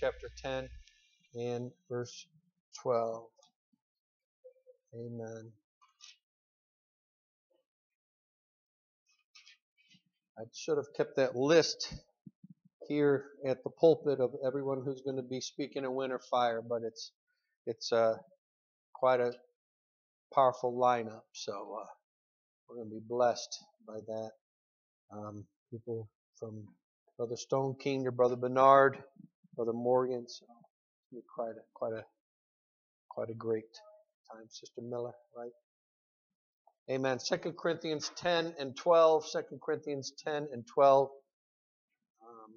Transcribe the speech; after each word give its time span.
chapter 0.00 0.30
10 0.42 0.66
and 1.34 1.70
verse 1.90 2.26
12. 2.82 3.26
Amen. 4.94 5.52
I 10.38 10.44
should 10.54 10.78
have 10.78 10.86
kept 10.96 11.16
that 11.16 11.36
list 11.36 11.92
here 12.88 13.26
at 13.46 13.62
the 13.62 13.68
pulpit 13.68 14.20
of 14.20 14.32
everyone 14.44 14.80
who's 14.82 15.02
going 15.02 15.16
to 15.18 15.22
be 15.22 15.40
speaking 15.40 15.84
in 15.84 15.94
Winter 15.94 16.18
Fire, 16.30 16.62
but 16.66 16.80
it's 16.82 17.12
it's 17.66 17.92
uh, 17.92 18.14
quite 18.94 19.20
a 19.20 19.32
powerful 20.34 20.72
lineup. 20.72 21.24
So 21.32 21.78
uh, 21.78 21.86
we're 22.68 22.76
going 22.76 22.88
to 22.88 22.94
be 22.94 23.02
blessed 23.06 23.54
by 23.86 23.98
that. 24.06 24.30
Um, 25.12 25.44
people 25.70 26.08
from 26.38 26.66
Brother 27.18 27.36
Stone 27.36 27.76
King 27.78 28.04
to 28.04 28.12
Brother 28.12 28.36
Bernard, 28.36 28.96
Brother 29.60 29.76
Morgan. 29.76 30.26
So 30.26 30.46
it's 31.12 31.26
quite 31.36 31.50
a 31.50 31.60
quite 31.74 31.92
a 31.92 32.02
quite 33.10 33.28
a 33.28 33.34
great 33.34 33.66
time, 34.32 34.46
Sister 34.48 34.80
Miller, 34.80 35.12
right? 35.36 35.50
Amen. 36.90 37.18
2 37.18 37.52
Corinthians 37.52 38.10
10 38.16 38.54
and 38.58 38.74
12. 38.74 39.26
2 39.30 39.58
Corinthians 39.62 40.14
10 40.24 40.48
and 40.50 40.66
12. 40.66 41.10
Um, 42.22 42.54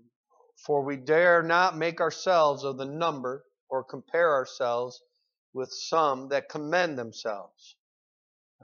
For 0.65 0.81
we 0.81 0.95
dare 0.95 1.43
not 1.43 1.77
make 1.77 1.99
ourselves 1.99 2.63
of 2.63 2.77
the 2.77 2.85
number 2.85 3.43
or 3.67 3.83
compare 3.83 4.31
ourselves 4.35 5.03
with 5.53 5.73
some 5.73 6.29
that 6.29 6.47
commend 6.47 6.97
themselves. 6.97 7.75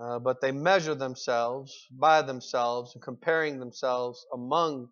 Uh, 0.02 0.18
but 0.18 0.40
they 0.40 0.54
measure 0.54 0.96
themselves 0.96 1.88
by 1.92 2.22
themselves 2.22 2.96
and 2.96 3.04
comparing 3.04 3.60
themselves 3.60 4.26
among 4.34 4.88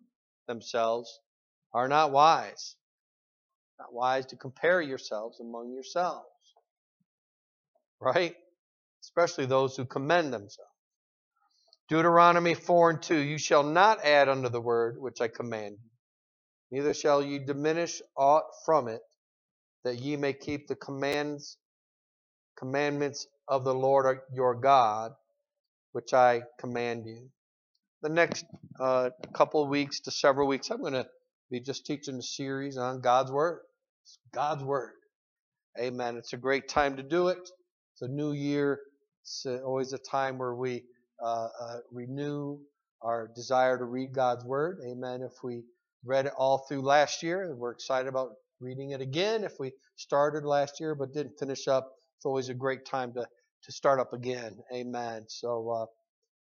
themselves 0.46 1.18
are 1.72 1.88
not 1.88 2.12
wise. 2.12 2.74
Not 3.78 3.92
wise 3.92 4.26
to 4.26 4.36
compare 4.36 4.80
yourselves 4.80 5.40
among 5.40 5.72
yourselves. 5.72 6.26
Right? 8.00 8.34
Especially 9.02 9.46
those 9.46 9.76
who 9.76 9.84
commend 9.84 10.32
themselves. 10.32 10.70
Deuteronomy 11.88 12.54
4 12.54 12.90
and 12.90 13.02
2 13.02 13.16
You 13.16 13.38
shall 13.38 13.62
not 13.62 14.04
add 14.04 14.28
unto 14.28 14.48
the 14.50 14.60
word 14.60 14.96
which 15.00 15.20
I 15.20 15.28
command 15.28 15.78
you, 15.82 15.90
neither 16.78 16.92
shall 16.92 17.22
ye 17.22 17.38
diminish 17.38 18.02
aught 18.16 18.44
from 18.66 18.88
it, 18.88 19.00
that 19.84 19.98
ye 19.98 20.16
may 20.16 20.34
keep 20.34 20.68
the 20.68 20.76
commands, 20.76 21.56
commandments 22.58 23.26
of 23.46 23.64
the 23.64 23.74
Lord 23.74 24.20
your 24.34 24.54
God, 24.54 25.12
which 25.92 26.12
I 26.12 26.42
command 26.60 27.06
you. 27.06 27.30
The 28.02 28.10
next 28.10 28.44
uh, 28.78 29.10
couple 29.32 29.66
weeks 29.66 30.00
to 30.00 30.10
several 30.10 30.46
weeks, 30.46 30.70
I'm 30.70 30.80
going 30.80 30.92
to 30.92 31.08
be 31.50 31.60
just 31.60 31.86
teaching 31.86 32.16
a 32.16 32.22
series 32.22 32.76
on 32.76 33.00
God's 33.00 33.32
Word. 33.32 33.60
It's 34.08 34.18
God's 34.32 34.64
Word. 34.64 34.94
Amen. 35.78 36.16
It's 36.16 36.32
a 36.32 36.38
great 36.38 36.66
time 36.66 36.96
to 36.96 37.02
do 37.02 37.28
it. 37.28 37.50
It's 37.92 38.00
a 38.00 38.08
new 38.08 38.32
year. 38.32 38.80
It's 39.22 39.44
always 39.44 39.92
a 39.92 39.98
time 39.98 40.38
where 40.38 40.54
we 40.54 40.84
uh, 41.22 41.48
uh, 41.60 41.76
renew 41.92 42.58
our 43.02 43.30
desire 43.36 43.76
to 43.76 43.84
read 43.84 44.14
God's 44.14 44.46
Word. 44.46 44.78
Amen. 44.90 45.20
If 45.20 45.44
we 45.44 45.62
read 46.06 46.24
it 46.24 46.32
all 46.38 46.64
through 46.66 46.80
last 46.80 47.22
year, 47.22 47.50
and 47.50 47.58
we're 47.58 47.72
excited 47.72 48.08
about 48.08 48.30
reading 48.60 48.92
it 48.92 49.02
again. 49.02 49.44
If 49.44 49.60
we 49.60 49.72
started 49.96 50.46
last 50.46 50.80
year 50.80 50.94
but 50.94 51.12
didn't 51.12 51.38
finish 51.38 51.68
up, 51.68 51.92
it's 52.16 52.24
always 52.24 52.48
a 52.48 52.54
great 52.54 52.86
time 52.86 53.12
to, 53.12 53.26
to 53.64 53.72
start 53.72 54.00
up 54.00 54.14
again. 54.14 54.56
Amen. 54.74 55.26
So, 55.28 55.88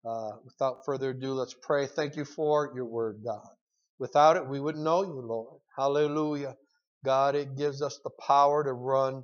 uh, 0.05 0.09
uh, 0.09 0.37
without 0.43 0.83
further 0.83 1.11
ado, 1.11 1.33
let's 1.33 1.55
pray. 1.61 1.85
Thank 1.85 2.15
you 2.15 2.25
for 2.25 2.71
your 2.73 2.85
Word, 2.85 3.21
God. 3.23 3.53
Without 3.99 4.35
it, 4.35 4.47
we 4.47 4.59
wouldn't 4.59 4.83
know 4.83 5.03
you, 5.03 5.21
Lord. 5.21 5.59
Hallelujah. 5.77 6.55
God, 7.03 7.35
it 7.35 7.57
gives 7.57 7.81
us 7.81 7.99
the 8.03 8.11
power 8.27 8.63
to 8.63 8.73
run 8.73 9.23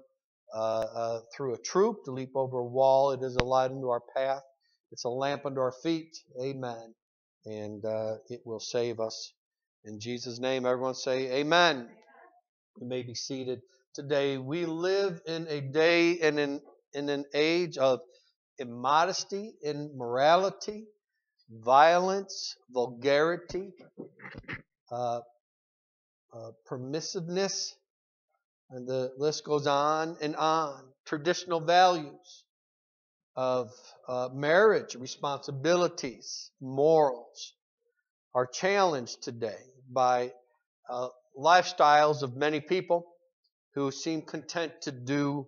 uh, 0.54 0.60
uh, 0.60 1.20
through 1.36 1.56
a 1.56 1.60
troop, 1.60 2.06
to 2.06 2.12
leap 2.12 2.32
over 2.36 2.60
a 2.60 2.66
wall. 2.66 3.12
It 3.12 3.22
is 3.24 3.36
a 3.36 3.44
light 3.44 3.72
into 3.72 3.90
our 3.90 4.02
path. 4.16 4.42
It's 4.92 5.04
a 5.04 5.10
lamp 5.10 5.46
unto 5.46 5.60
our 5.60 5.74
feet. 5.84 6.18
Amen. 6.42 6.94
And 7.46 7.84
uh, 7.86 8.16
it 8.30 8.42
will 8.46 8.60
save 8.60 9.00
us. 9.00 9.34
In 9.86 10.00
Jesus' 10.00 10.40
name, 10.40 10.66
everyone 10.66 10.96
say 10.96 11.40
amen. 11.40 11.90
You 12.80 12.88
may 12.88 13.04
be 13.04 13.16
seated 13.16 13.62
today. 13.94 14.38
We 14.38 14.66
live 14.66 15.22
in 15.26 15.48
a 15.48 15.62
day 15.62 16.20
and 16.20 16.40
in, 16.40 16.62
in 16.94 17.10
an 17.10 17.26
age 17.34 17.78
of 17.78 18.00
immodesty, 18.60 19.54
immorality, 19.64 20.86
violence, 21.50 22.56
vulgarity, 22.72 23.72
uh, 24.92 25.22
uh, 26.34 26.52
permissiveness, 26.70 27.74
and 28.70 28.88
the 28.88 29.14
list 29.18 29.44
goes 29.46 29.68
on 29.68 30.18
and 30.22 30.36
on. 30.36 30.84
Traditional 31.06 31.60
values 31.60 32.44
of 33.36 33.72
uh, 34.08 34.30
marriage, 34.34 34.96
responsibilities, 34.96 36.52
morals 36.60 37.54
are 38.34 38.46
challenged 38.46 39.24
today 39.24 39.64
by 39.90 40.32
uh, 40.90 41.10
lifestyles 41.38 42.24
of 42.24 42.36
many 42.36 42.60
people 42.60 43.06
who 43.74 43.92
seem 43.92 44.22
content 44.22 44.74
to 44.82 44.92
do 44.92 45.48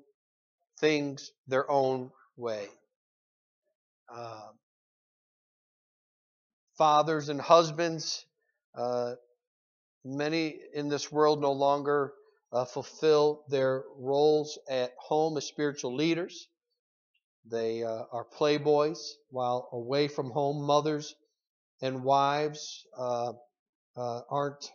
things 0.79 1.31
their 1.47 1.69
own 1.69 2.11
way. 2.37 2.67
Uh, 4.13 4.49
fathers 6.77 7.29
and 7.29 7.41
husbands, 7.41 8.25
uh, 8.75 9.13
many 10.05 10.59
in 10.73 10.89
this 10.89 11.11
world 11.11 11.41
no 11.41 11.51
longer 11.51 12.13
uh, 12.51 12.65
fulfill 12.65 13.43
their 13.49 13.83
roles 13.97 14.57
at 14.69 14.93
home 14.97 15.37
as 15.37 15.45
spiritual 15.45 15.95
leaders. 15.95 16.47
They 17.45 17.83
uh, 17.83 18.03
are 18.11 18.25
playboys 18.37 18.99
while 19.29 19.69
away 19.71 20.07
from 20.07 20.31
home. 20.31 20.65
Mothers 20.65 21.15
and 21.81 22.03
wives 22.03 22.85
uh, 22.97 23.33
uh, 23.95 24.21
aren't 24.29 24.71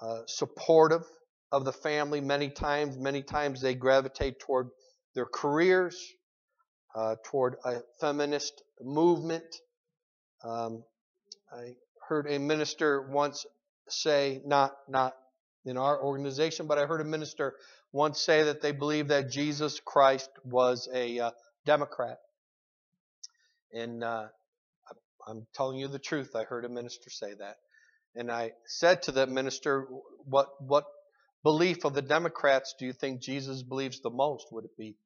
uh, 0.00 0.22
supportive 0.26 1.04
of 1.52 1.64
the 1.64 1.72
family 1.72 2.20
many 2.20 2.50
times. 2.50 2.96
Many 2.98 3.22
times 3.22 3.60
they 3.60 3.74
gravitate 3.74 4.40
toward 4.40 4.68
their 5.14 5.26
careers, 5.26 5.96
uh, 6.94 7.16
toward 7.24 7.56
a 7.64 7.80
feminist 8.00 8.62
movement. 8.80 9.44
Um, 10.44 10.84
I 11.52 11.74
heard 12.08 12.26
a 12.28 12.38
minister 12.38 13.08
once 13.10 13.46
say, 13.88 14.40
not 14.44 14.72
not 14.88 15.14
in 15.64 15.76
our 15.76 16.00
organization, 16.02 16.66
but 16.66 16.78
I 16.78 16.86
heard 16.86 17.00
a 17.00 17.04
minister 17.04 17.54
once 17.92 18.20
say 18.20 18.44
that 18.44 18.60
they 18.60 18.72
believe 18.72 19.08
that 19.08 19.30
Jesus 19.30 19.80
Christ 19.80 20.30
was 20.44 20.88
a 20.92 21.18
uh, 21.18 21.30
Democrat. 21.64 22.18
And 23.72 24.04
uh, 24.04 24.26
I'm 25.26 25.46
telling 25.54 25.78
you 25.78 25.88
the 25.88 25.98
truth. 25.98 26.36
I 26.36 26.44
heard 26.44 26.64
a 26.64 26.68
minister 26.68 27.10
say 27.10 27.34
that. 27.34 27.56
And 28.14 28.30
I 28.30 28.52
said 28.66 29.02
to 29.02 29.12
that 29.12 29.28
minister, 29.28 29.86
what, 30.24 30.48
what 30.60 30.84
belief 31.42 31.84
of 31.84 31.94
the 31.94 32.02
Democrats 32.02 32.74
do 32.78 32.86
you 32.86 32.92
think 32.92 33.20
Jesus 33.20 33.62
believes 33.62 34.00
the 34.00 34.10
most? 34.10 34.46
Would 34.52 34.64
it 34.64 34.76
be, 34.78 34.96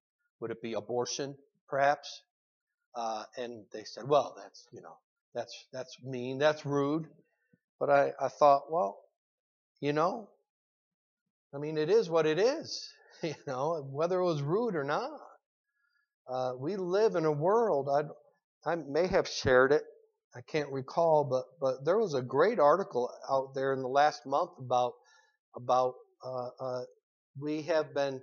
would 0.40 0.50
it 0.50 0.62
be 0.62 0.74
abortion, 0.74 1.36
perhaps? 1.68 2.22
Uh, 2.94 3.24
and 3.36 3.64
they 3.72 3.84
said, 3.84 4.04
well, 4.06 4.34
that's, 4.36 4.66
you 4.72 4.82
know, 4.82 4.96
that's, 5.34 5.66
that's 5.72 5.96
mean, 6.04 6.38
that's 6.38 6.66
rude. 6.66 7.08
But 7.80 7.90
I, 7.90 8.12
I 8.20 8.28
thought, 8.28 8.70
well, 8.70 9.00
you 9.80 9.94
know, 9.94 10.28
I 11.54 11.58
mean, 11.58 11.78
it 11.78 11.90
is 11.90 12.10
what 12.10 12.26
it 12.26 12.38
is, 12.38 12.88
you 13.22 13.34
know, 13.46 13.82
whether 13.90 14.20
it 14.20 14.24
was 14.24 14.42
rude 14.42 14.76
or 14.76 14.84
not. 14.84 15.10
Uh, 16.28 16.52
we 16.58 16.76
live 16.76 17.16
in 17.16 17.24
a 17.24 17.32
world, 17.32 17.88
I, 17.88 18.70
I 18.70 18.76
may 18.76 19.08
have 19.08 19.26
shared 19.26 19.72
it, 19.72 19.82
I 20.36 20.42
can't 20.42 20.70
recall, 20.70 21.24
but, 21.24 21.44
but 21.60 21.84
there 21.84 21.98
was 21.98 22.14
a 22.14 22.22
great 22.22 22.60
article 22.60 23.10
out 23.28 23.54
there 23.54 23.72
in 23.72 23.82
the 23.82 23.88
last 23.88 24.26
month 24.26 24.50
about, 24.60 24.92
about 25.56 25.94
uh, 26.24 26.48
uh, 26.60 26.82
we 27.40 27.62
have 27.62 27.94
been 27.94 28.20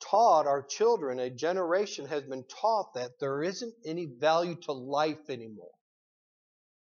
taught, 0.00 0.46
our 0.46 0.62
children, 0.62 1.18
a 1.18 1.28
generation 1.28 2.06
has 2.06 2.22
been 2.22 2.44
taught 2.44 2.94
that 2.94 3.10
there 3.20 3.42
isn't 3.42 3.74
any 3.84 4.06
value 4.18 4.56
to 4.62 4.72
life 4.72 5.28
anymore. 5.28 5.72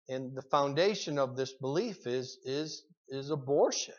And 0.08 0.36
the 0.36 0.42
foundation 0.42 1.18
of 1.18 1.36
this 1.36 1.52
belief 1.52 2.06
is, 2.06 2.38
is, 2.44 2.84
is 3.08 3.30
abortion. 3.30 3.94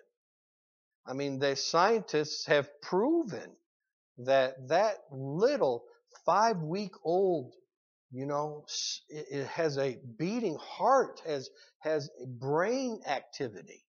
I 1.06 1.13
mean, 1.13 1.40
the 1.40 1.56
scientists 1.56 2.46
have 2.48 2.69
proven 2.81 3.52
that 4.19 4.69
that 4.69 4.96
little 5.12 5.84
five 6.25 6.57
week 6.62 6.94
old, 7.04 7.54
you 8.12 8.25
know, 8.25 8.66
it 9.10 9.48
has 9.48 9.78
a 9.78 9.98
beating 10.18 10.57
heart, 10.60 11.22
has 11.28 11.50
has 11.80 12.10
brain 12.28 13.02
activity, 13.07 13.84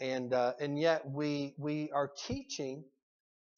and 0.00 0.32
uh, 0.32 0.54
and 0.60 0.78
yet 0.78 1.08
we 1.08 1.54
we 1.58 1.90
are 1.92 2.10
teaching 2.26 2.84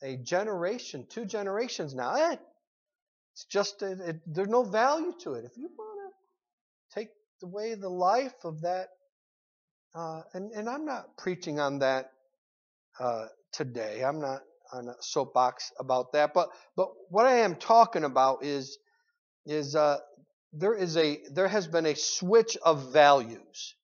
a 0.03 0.17
generation, 0.17 1.06
two 1.09 1.25
generations 1.25 1.94
now. 1.94 2.15
Eh, 2.15 2.37
it's 3.35 3.44
just 3.44 3.82
it, 3.82 4.00
it, 4.00 4.20
there's 4.26 4.49
no 4.49 4.65
value 4.65 5.12
to 5.20 5.35
it. 5.35 5.44
If 5.44 5.56
you 5.56 5.70
want 5.79 5.97
to 7.40 7.46
way 7.46 7.75
the 7.75 7.88
life 7.88 8.44
of 8.44 8.62
that, 8.62 8.88
uh, 9.94 10.23
and 10.35 10.52
and 10.52 10.69
I'm 10.69 10.85
not 10.85 11.17
preaching 11.17 11.61
on 11.61 11.81
that 11.81 12.11
uh, 13.00 13.26
today. 13.52 14.02
I'm 14.05 14.20
not 14.20 14.40
on 14.73 14.88
a 14.88 14.94
soapbox 15.00 15.73
about 15.79 16.12
that, 16.12 16.35
but 16.35 16.50
but 16.76 16.88
what 17.11 17.26
I 17.26 17.38
am 17.38 17.56
talking 17.56 18.05
about 18.05 18.44
is 18.44 18.79
is 19.46 19.75
uh, 19.76 19.99
there 20.52 20.75
is 20.75 20.96
a 20.96 21.20
there 21.32 21.49
has 21.49 21.67
been 21.67 21.87
a 21.87 21.94
switch 21.94 22.56
of 22.62 22.93
values 22.93 23.75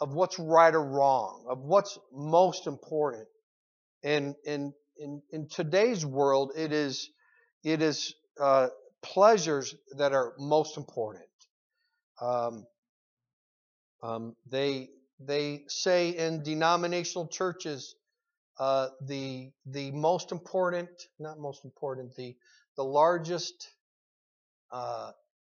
of 0.00 0.14
what's 0.14 0.38
right 0.38 0.74
or 0.74 0.84
wrong, 0.84 1.44
of 1.48 1.60
what's 1.60 1.98
most 2.12 2.66
important. 2.66 3.26
And 4.02 4.34
in 4.44 4.72
in 4.96 5.22
in 5.30 5.48
today's 5.48 6.04
world, 6.06 6.52
it 6.56 6.72
is 6.72 7.10
it 7.64 7.82
is 7.82 8.14
uh, 8.40 8.68
pleasures 9.02 9.74
that 9.96 10.12
are 10.12 10.34
most 10.38 10.76
important. 10.76 11.24
Um, 12.20 12.66
um, 14.02 14.36
they 14.50 14.90
they 15.20 15.64
say 15.68 16.10
in 16.10 16.42
denominational 16.42 17.26
churches 17.26 17.94
uh, 18.58 18.88
the 19.02 19.50
the 19.66 19.90
most 19.92 20.32
important, 20.32 20.88
not 21.18 21.38
most 21.38 21.64
important, 21.64 22.14
the 22.16 22.36
the 22.76 22.84
largest 22.84 23.70
uh, 24.72 25.12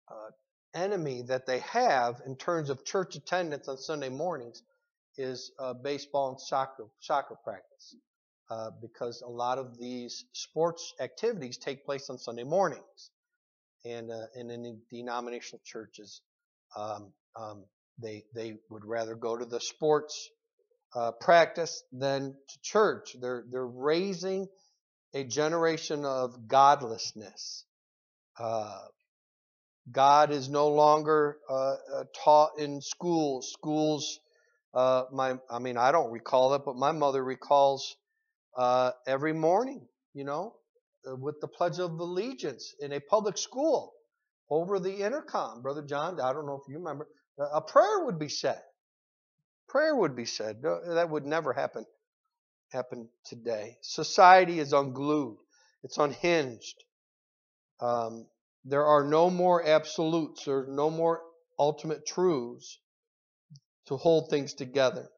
uh, 0.09 0.31
enemy 0.75 1.23
that 1.23 1.47
they 1.47 1.61
have 1.61 2.21
in 2.27 2.37
terms 2.37 2.71
of 2.71 2.85
church 2.85 3.17
attendance 3.17 3.69
on 3.69 3.79
Sunday 3.79 4.09
mornings 4.09 4.63
is 5.17 5.53
uh, 5.59 5.75
baseball 5.75 6.31
and 6.31 6.41
soccer 6.41 6.87
soccer 7.01 7.37
practice, 7.45 7.97
uh, 8.51 8.71
because 8.81 9.23
a 9.23 9.29
lot 9.29 9.59
of 9.59 9.79
these 9.79 10.25
sports 10.33 10.95
activities 11.01 11.57
take 11.57 11.85
place 11.85 12.11
on 12.11 12.19
Sunday 12.19 12.45
mornings, 12.45 13.11
and 13.85 14.11
uh, 14.11 14.27
and 14.37 14.51
in 14.51 14.81
denominational 14.91 15.61
churches, 15.65 16.21
um, 16.77 17.13
um, 17.37 17.65
they 17.99 18.25
they 18.35 18.57
would 18.71 18.85
rather 18.85 19.15
go 19.15 19.37
to 19.37 19.45
the 19.45 19.61
sports 19.61 20.31
uh, 20.95 21.13
practice 21.13 21.83
than 21.93 22.35
to 22.49 22.59
church. 22.63 23.17
They're 23.21 23.45
they're 23.51 23.67
raising 23.67 24.49
a 25.15 25.25
generation 25.25 26.05
of 26.05 26.49
godlessness. 26.49 27.65
Uh, 28.39 28.79
God 29.91 30.31
is 30.31 30.49
no 30.49 30.69
longer 30.69 31.39
uh, 31.49 31.55
uh, 31.55 32.05
taught 32.25 32.59
in 32.59 32.81
schools. 32.81 33.53
Schools, 33.53 34.21
uh, 34.75 35.05
my, 35.13 35.37
I 35.51 35.59
mean, 35.61 35.77
I 35.79 35.93
don't 35.93 36.11
recall 36.13 36.55
it, 36.55 36.63
but 36.65 36.77
my 36.77 36.93
mother 36.93 37.25
recalls 37.25 37.97
uh, 38.57 38.93
every 39.07 39.33
morning, 39.33 39.87
you 40.15 40.25
know, 40.25 40.55
with 41.07 41.41
the 41.41 41.49
Pledge 41.49 41.79
of 41.79 41.93
Allegiance 41.99 42.75
in 42.81 42.93
a 42.93 43.01
public 43.01 43.39
school 43.39 43.95
over 44.51 44.79
the 44.79 45.05
intercom. 45.05 45.63
Brother 45.63 45.83
John, 45.83 46.21
I 46.21 46.33
don't 46.33 46.47
know 46.47 46.61
if 46.63 46.69
you 46.69 46.79
remember, 46.79 47.09
a 47.39 47.61
prayer 47.61 48.05
would 48.05 48.19
be 48.19 48.29
said. 48.29 48.61
Prayer 49.69 49.95
would 49.95 50.17
be 50.17 50.25
said. 50.25 50.63
That 50.63 51.09
would 51.11 51.27
never 51.27 51.53
happen 51.53 51.87
happen 52.71 53.09
today. 53.25 53.79
Society 53.81 54.59
is 54.59 54.73
unglued. 54.73 55.39
It's 55.83 55.99
unhinged. 55.99 56.85
Um, 57.81 58.27
there 58.65 58.85
are 58.85 59.05
no 59.05 59.31
more 59.31 59.65
absolutes, 59.65 60.45
there's 60.45 60.69
no 60.69 60.91
more 60.91 61.23
ultimate 61.59 62.07
truths 62.07 62.79
to 63.87 63.97
hold 63.97 64.29
things 64.29 64.55
together. 64.55 65.09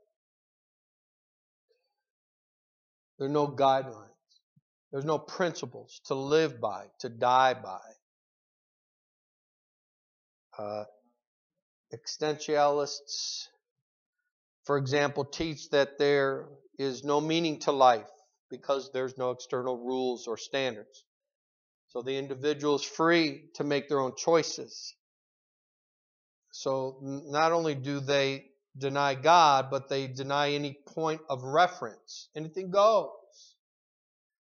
There 3.19 3.27
are 3.27 3.33
no 3.33 3.49
guidelines. 3.49 4.07
There's 4.93 5.05
no 5.05 5.19
principles 5.19 6.01
to 6.07 6.15
live 6.15 6.61
by, 6.61 6.87
to 7.01 7.09
die 7.09 7.55
by. 7.55 7.81
Uh, 10.59 10.85
existentialists, 11.95 13.47
for 14.65 14.77
example, 14.79 15.25
teach 15.25 15.71
that 15.71 15.99
there 15.99 16.49
is 16.79 17.05
no 17.05 17.21
meaning 17.21 17.59
to 17.61 17.73
life 17.73 18.09
because 18.51 18.91
there's 18.93 19.17
no 19.19 19.31
external 19.31 19.77
rules 19.77 20.27
or 20.27 20.37
standards. 20.37 21.05
So 21.89 22.03
the 22.03 22.17
individual 22.17 22.77
is 22.77 22.83
free 22.83 23.51
to 23.55 23.65
make 23.65 23.89
their 23.89 24.01
own 24.01 24.13
choices. 24.17 24.95
So 26.53 26.99
not 27.03 27.53
only 27.53 27.75
do 27.75 28.01
they 28.01 28.47
deny 28.77 29.15
God, 29.15 29.71
but 29.71 29.89
they 29.89 30.07
deny 30.07 30.53
any 30.53 30.79
point 30.95 31.21
of 31.29 31.43
reference. 31.43 32.29
Anything 32.37 32.71
goes. 32.71 33.11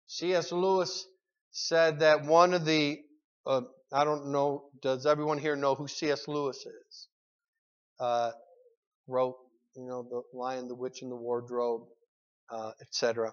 C.S. 0.06 0.52
Lewis 0.52 1.06
said 1.50 2.00
that 2.00 2.24
one 2.24 2.52
of 2.52 2.64
the, 2.64 3.00
uh, 3.46 3.62
I 3.92 4.04
don't 4.04 4.32
know, 4.32 4.70
does 4.82 5.06
everyone 5.06 5.38
here 5.38 5.56
know 5.56 5.74
who 5.74 5.88
C.S. 5.88 6.28
Lewis 6.28 6.58
is? 6.58 7.08
Uh, 8.00 8.30
wrote, 9.06 9.36
you 9.76 9.86
know, 9.86 10.02
The 10.08 10.22
Lion, 10.36 10.68
the 10.68 10.74
Witch, 10.74 11.02
and 11.02 11.10
the 11.10 11.16
Wardrobe, 11.16 11.82
uh, 12.50 12.72
etc. 12.80 13.32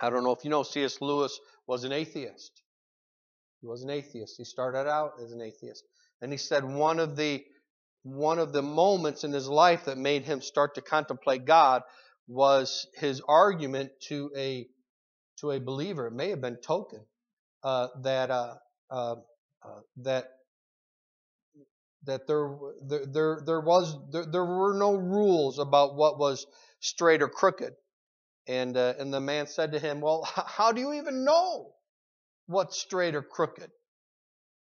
I 0.00 0.10
don't 0.10 0.24
know 0.24 0.32
if 0.32 0.44
you 0.44 0.50
know, 0.50 0.62
C.S. 0.62 1.00
Lewis 1.00 1.38
was 1.66 1.84
an 1.84 1.92
atheist. 1.92 2.62
He 3.60 3.66
was 3.66 3.82
an 3.82 3.90
atheist. 3.90 4.34
He 4.36 4.44
started 4.44 4.88
out 4.88 5.12
as 5.22 5.32
an 5.32 5.40
atheist. 5.40 5.84
And 6.20 6.30
he 6.30 6.38
said 6.38 6.64
one 6.64 7.00
of 7.00 7.16
the 7.16 7.44
one 8.02 8.38
of 8.38 8.52
the 8.52 8.62
moments 8.62 9.24
in 9.24 9.32
his 9.32 9.48
life 9.48 9.86
that 9.86 9.96
made 9.96 10.24
him 10.24 10.42
start 10.42 10.74
to 10.74 10.82
contemplate 10.82 11.46
God 11.46 11.82
was 12.28 12.86
his 12.94 13.22
argument 13.26 13.90
to 14.08 14.30
a 14.36 14.66
to 15.38 15.50
a 15.50 15.60
believer. 15.60 16.06
It 16.06 16.12
may 16.12 16.30
have 16.30 16.40
been 16.40 16.56
Tolkien 16.56 17.04
uh, 17.62 17.88
that 18.02 18.30
uh, 18.30 18.54
uh, 18.90 19.16
uh, 19.64 19.80
that 20.02 20.28
that 22.06 22.26
there 22.26 22.56
there 22.82 23.06
there, 23.06 23.42
there 23.44 23.60
was 23.60 23.96
there, 24.10 24.26
there, 24.26 24.44
were 24.44 24.74
no 24.74 24.94
rules 24.94 25.58
about 25.58 25.96
what 25.96 26.18
was 26.18 26.46
straight 26.80 27.22
or 27.22 27.28
crooked. 27.28 27.74
And 28.46 28.76
uh, 28.76 28.94
and 28.98 29.12
the 29.12 29.20
man 29.20 29.46
said 29.46 29.72
to 29.72 29.78
him, 29.78 30.00
"Well, 30.00 30.22
how 30.24 30.72
do 30.72 30.80
you 30.80 30.94
even 30.94 31.24
know 31.24 31.74
what's 32.46 32.78
straight 32.78 33.14
or 33.14 33.22
crooked. 33.22 33.70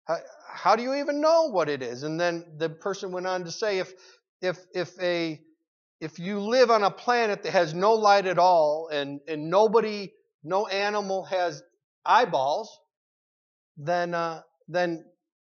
How, 0.06 0.16
how 0.52 0.76
do 0.76 0.82
you 0.82 0.94
even 0.94 1.20
know 1.20 1.50
what 1.50 1.68
it 1.68 1.82
is? 1.82 2.02
And 2.02 2.20
then 2.20 2.44
the 2.58 2.68
person 2.68 3.12
went 3.12 3.26
on 3.26 3.44
to 3.44 3.50
say, 3.50 3.78
if 3.78 3.92
if 4.40 4.58
if 4.74 4.90
a 5.00 5.40
if 6.00 6.18
you 6.18 6.40
live 6.40 6.70
on 6.70 6.82
a 6.82 6.90
planet 6.90 7.42
that 7.42 7.52
has 7.52 7.74
no 7.74 7.94
light 7.94 8.26
at 8.26 8.38
all 8.38 8.88
and 8.92 9.20
and 9.28 9.50
nobody 9.50 10.12
no 10.42 10.66
animal 10.66 11.24
has 11.24 11.62
eyeballs, 12.04 12.78
then 13.76 14.14
uh, 14.14 14.42
then 14.68 15.04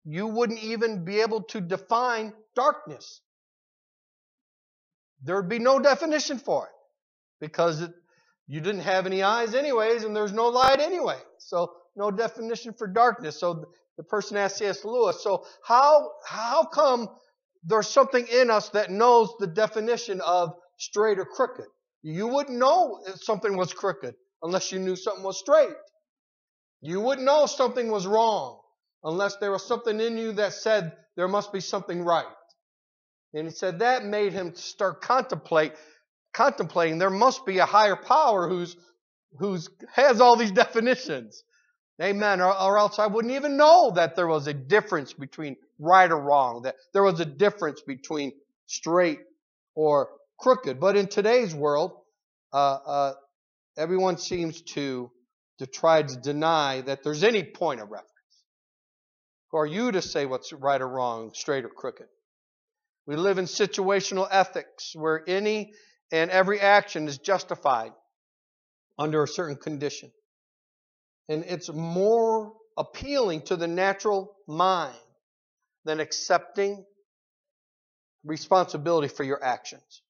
you 0.06 0.28
wouldn't 0.28 0.62
even 0.62 1.04
be 1.04 1.20
able 1.20 1.42
to 1.42 1.60
define 1.60 2.32
darkness. 2.54 3.20
There 5.24 5.34
would 5.34 5.48
be 5.48 5.58
no 5.58 5.80
definition 5.80 6.38
for 6.38 6.66
it 6.66 6.72
because 7.40 7.80
it, 7.80 7.90
you 8.46 8.60
didn't 8.60 8.82
have 8.82 9.06
any 9.06 9.24
eyes 9.24 9.54
anyways, 9.54 10.04
and 10.04 10.14
there's 10.14 10.32
no 10.32 10.46
light 10.46 10.78
anyway. 10.78 11.18
So 11.38 11.72
no 11.96 12.12
definition 12.12 12.72
for 12.72 12.86
darkness. 12.86 13.40
So 13.40 13.64
the 13.96 14.04
person 14.04 14.36
asked 14.36 14.58
C.S. 14.58 14.84
Lewis, 14.84 15.22
so 15.24 15.44
how, 15.64 16.12
how 16.24 16.64
come 16.66 17.08
there's 17.64 17.88
something 17.88 18.28
in 18.28 18.48
us 18.48 18.68
that 18.70 18.92
knows 18.92 19.34
the 19.40 19.48
definition 19.48 20.20
of 20.20 20.52
straight 20.78 21.18
or 21.18 21.24
crooked? 21.24 21.66
You 22.02 22.28
wouldn't 22.28 22.56
know 22.56 23.00
if 23.08 23.24
something 23.24 23.56
was 23.56 23.72
crooked 23.72 24.14
unless 24.40 24.70
you 24.70 24.78
knew 24.78 24.94
something 24.94 25.24
was 25.24 25.40
straight. 25.40 25.74
You 26.80 27.00
wouldn't 27.00 27.26
know 27.26 27.46
something 27.46 27.90
was 27.90 28.06
wrong 28.06 28.60
unless 29.06 29.36
there 29.36 29.52
was 29.52 29.64
something 29.64 30.00
in 30.00 30.18
you 30.18 30.32
that 30.32 30.52
said 30.52 30.92
there 31.16 31.28
must 31.28 31.52
be 31.52 31.60
something 31.60 32.02
right. 32.02 32.26
And 33.32 33.46
he 33.46 33.52
said 33.52 33.78
that 33.78 34.04
made 34.04 34.32
him 34.32 34.54
start 34.54 35.00
contemplate, 35.00 35.72
contemplating 36.34 36.98
there 36.98 37.08
must 37.08 37.46
be 37.46 37.58
a 37.58 37.66
higher 37.66 37.96
power 37.96 38.48
who's, 38.48 38.76
who's 39.38 39.70
has 39.94 40.20
all 40.20 40.36
these 40.36 40.50
definitions. 40.50 41.44
Amen. 42.02 42.40
Or, 42.40 42.60
or, 42.60 42.78
else 42.78 42.98
I 42.98 43.06
wouldn't 43.06 43.32
even 43.32 43.56
know 43.56 43.92
that 43.94 44.16
there 44.16 44.26
was 44.26 44.48
a 44.48 44.54
difference 44.54 45.14
between 45.14 45.56
right 45.78 46.10
or 46.10 46.20
wrong, 46.20 46.62
that 46.62 46.74
there 46.92 47.02
was 47.02 47.20
a 47.20 47.24
difference 47.24 47.80
between 47.80 48.32
straight 48.66 49.20
or 49.74 50.10
crooked. 50.38 50.78
But 50.78 50.96
in 50.96 51.06
today's 51.06 51.54
world, 51.54 51.92
uh, 52.52 52.78
uh, 52.86 53.12
everyone 53.78 54.18
seems 54.18 54.60
to, 54.62 55.10
to 55.58 55.66
try 55.66 56.02
to 56.02 56.16
deny 56.16 56.82
that 56.82 57.02
there's 57.02 57.24
any 57.24 57.44
point 57.44 57.80
of 57.80 57.90
reference. 57.90 58.15
Are 59.56 59.66
you 59.66 59.92
to 59.92 60.02
say 60.02 60.26
what's 60.26 60.52
right 60.52 60.80
or 60.80 60.88
wrong, 60.88 61.32
straight 61.34 61.64
or 61.64 61.70
crooked? 61.70 62.06
We 63.06 63.16
live 63.16 63.38
in 63.38 63.46
situational 63.46 64.28
ethics 64.30 64.92
where 64.94 65.22
any 65.26 65.72
and 66.12 66.30
every 66.30 66.60
action 66.60 67.08
is 67.08 67.18
justified 67.18 67.92
under 68.98 69.22
a 69.22 69.28
certain 69.28 69.56
condition 69.56 70.10
and 71.28 71.44
it's 71.44 71.72
more 71.72 72.52
appealing 72.76 73.42
to 73.42 73.56
the 73.56 73.66
natural 73.66 74.34
mind 74.46 74.94
than 75.84 76.00
accepting 76.00 76.84
responsibility 78.24 79.08
for 79.08 79.24
your 79.24 79.42
actions. 79.42 80.02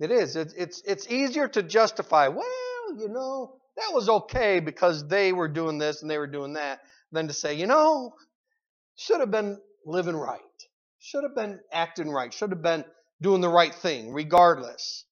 It 0.00 0.10
is. 0.10 0.36
It's, 0.36 0.54
it's, 0.54 0.82
it's 0.86 1.10
easier 1.10 1.48
to 1.48 1.62
justify, 1.62 2.28
well, 2.28 2.44
you 2.96 3.08
know, 3.08 3.56
that 3.76 3.92
was 3.92 4.08
okay 4.08 4.60
because 4.60 5.06
they 5.08 5.32
were 5.32 5.48
doing 5.48 5.78
this 5.78 6.02
and 6.02 6.10
they 6.10 6.18
were 6.18 6.26
doing 6.26 6.54
that, 6.54 6.80
than 7.12 7.28
to 7.28 7.34
say, 7.34 7.54
you 7.54 7.66
know, 7.66 8.12
should 8.98 9.20
have 9.20 9.30
been 9.30 9.58
living 9.86 10.16
right, 10.16 10.40
should 10.98 11.22
have 11.22 11.34
been 11.34 11.60
acting 11.72 12.10
right, 12.10 12.34
should 12.34 12.50
have 12.50 12.62
been 12.62 12.84
doing 13.22 13.40
the 13.40 13.48
right 13.48 13.74
thing, 13.74 14.12
regardless. 14.12 15.04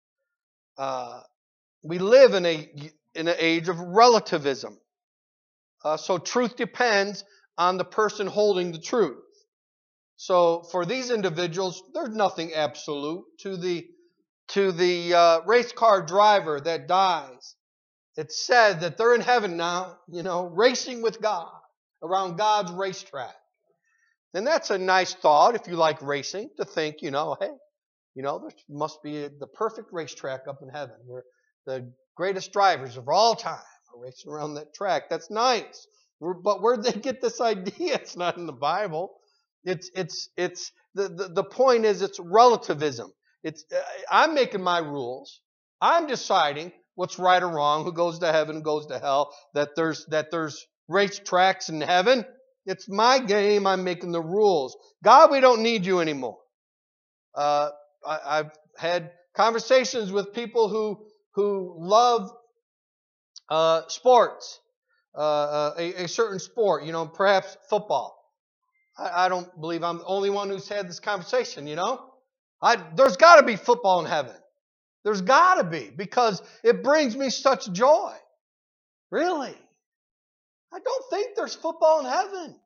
Uh, 0.77 1.21
we 1.83 1.99
live 1.99 2.35
in 2.35 2.45
a 2.45 2.69
in 3.15 3.29
an 3.29 3.37
age 3.39 3.69
of 3.69 3.79
relativism. 3.79 4.79
Uh, 5.85 5.97
so 5.97 6.19
truth 6.19 6.57
depends 6.57 7.25
on 7.57 7.77
the 7.79 7.85
person 7.85 8.27
holding 8.27 8.73
the 8.73 8.81
truth. 8.81 9.23
So 10.17 10.65
for 10.73 10.85
these 10.85 11.11
individuals, 11.11 11.83
there's 11.95 12.15
nothing 12.15 12.55
absolute 12.55 13.25
to 13.41 13.57
the 13.57 13.87
to 14.49 14.73
the 14.73 15.15
uh, 15.15 15.41
race 15.47 15.73
car 15.73 16.03
driver 16.03 16.61
that 16.61 16.89
dies. 16.89 17.55
It's 18.17 18.45
said 18.45 18.81
that 18.81 18.97
they're 18.97 19.15
in 19.15 19.21
heaven 19.21 19.57
now, 19.57 19.99
you 20.09 20.23
know, 20.23 20.47
racing 20.47 21.03
with 21.03 21.21
God 21.21 21.53
around 22.03 22.37
God's 22.37 22.73
racetrack. 22.73 23.35
And 24.35 24.47
that's 24.47 24.71
a 24.71 24.79
nice 24.79 25.15
thought 25.15 25.55
if 25.55 25.67
you 25.67 25.77
like 25.77 26.03
racing 26.03 26.51
to 26.59 26.65
think, 26.65 27.03
you 27.03 27.11
know, 27.11 27.37
hey, 27.41 27.51
you 28.15 28.23
know, 28.23 28.39
there 28.39 28.51
must 28.69 29.03
be 29.03 29.29
the 29.29 29.47
perfect 29.47 29.93
racetrack 29.93 30.43
up 30.49 30.61
in 30.63 30.69
heaven 30.69 30.97
where 31.07 31.25
the 31.67 31.93
greatest 32.17 32.53
drivers 32.53 32.97
of 32.97 33.09
all 33.09 33.35
time 33.35 33.55
are 33.95 34.01
racing 34.01 34.33
around 34.33 34.55
that 34.55 34.75
track. 34.75 35.05
That's 35.11 35.31
nice. 35.31 35.87
But 36.21 36.63
where'd 36.63 36.83
they 36.83 36.93
get 36.93 37.21
this 37.21 37.41
idea? 37.41 37.95
It's 38.01 38.17
not 38.17 38.37
in 38.37 38.47
the 38.47 38.53
Bible. 38.53 39.13
It's, 39.65 39.91
it's, 39.95 40.31
it's, 40.37 40.73
the, 40.95 41.09
the, 41.09 41.29
the 41.29 41.45
point 41.45 41.85
is 41.85 42.01
it's 42.01 42.21
relativism. 42.21 43.13
It's, 43.43 43.65
uh, 43.75 43.81
I'm 44.11 44.35
making 44.35 44.63
my 44.63 44.79
rules. 44.79 45.41
I'm 45.81 46.07
deciding 46.07 46.73
what's 46.95 47.19
right 47.19 47.43
or 47.43 47.49
wrong, 47.49 47.85
who 47.85 47.93
goes 47.93 48.21
to 48.21 48.33
heaven, 48.33 48.63
goes 48.63 48.87
to 48.87 48.99
hell, 48.99 49.35
that 49.55 49.71
there's, 49.77 50.07
that 50.07 50.31
there's 50.31 50.67
race 50.89 51.19
tracks 51.19 51.69
in 51.69 51.81
heaven. 51.81 52.25
It's 52.67 52.89
my 52.89 53.21
game. 53.21 53.67
I'm 53.67 53.85
making 53.85 54.13
the 54.13 54.21
rules. 54.21 54.77
God, 55.03 55.31
we 55.31 55.41
don't 55.41 55.63
need 55.63 55.87
you 55.87 56.01
anymore. 56.01 56.39
Uh, 57.35 57.71
I, 58.07 58.37
have 58.39 58.53
had 58.77 59.13
conversations 59.37 60.11
with 60.11 60.33
people 60.33 60.69
who 60.69 61.07
who 61.35 61.77
love 61.79 62.31
uh, 63.49 63.83
sports, 63.89 64.59
uh, 65.15 65.21
uh, 65.21 65.75
a, 65.79 66.05
a, 66.05 66.09
certain 66.09 66.39
sport. 66.39 66.85
You 66.85 66.93
know, 66.93 67.07
perhaps 67.07 67.57
football. 67.69 68.19
I, 68.99 69.27
I, 69.27 69.29
don't 69.29 69.49
believe 69.61 69.85
I'm 69.85 69.99
the 69.99 70.05
only 70.07 70.31
one 70.31 70.49
who's 70.49 70.69
had 70.69 70.89
this 70.89 70.99
conversation. 70.99 71.67
You 71.67 71.77
know, 71.77 72.01
I, 72.61 72.77
there's 72.97 73.17
got 73.17 73.37
to 73.37 73.43
be 73.45 73.57
football 73.57 74.01
in 74.01 74.07
heaven. 74.07 74.35
There's 75.05 75.21
got 75.21 75.57
to 75.57 75.65
be 75.65 75.93
because 75.95 76.43
it 76.65 76.83
brings 76.83 77.17
me 77.17 77.31
such 77.31 77.71
joy. 77.71 78.15
Really. 79.11 79.55
I 80.73 80.79
don't 80.79 81.05
think 81.11 81.37
there's 81.37 81.55
football 81.55 82.01
in 82.01 82.07
heaven. 82.07 82.61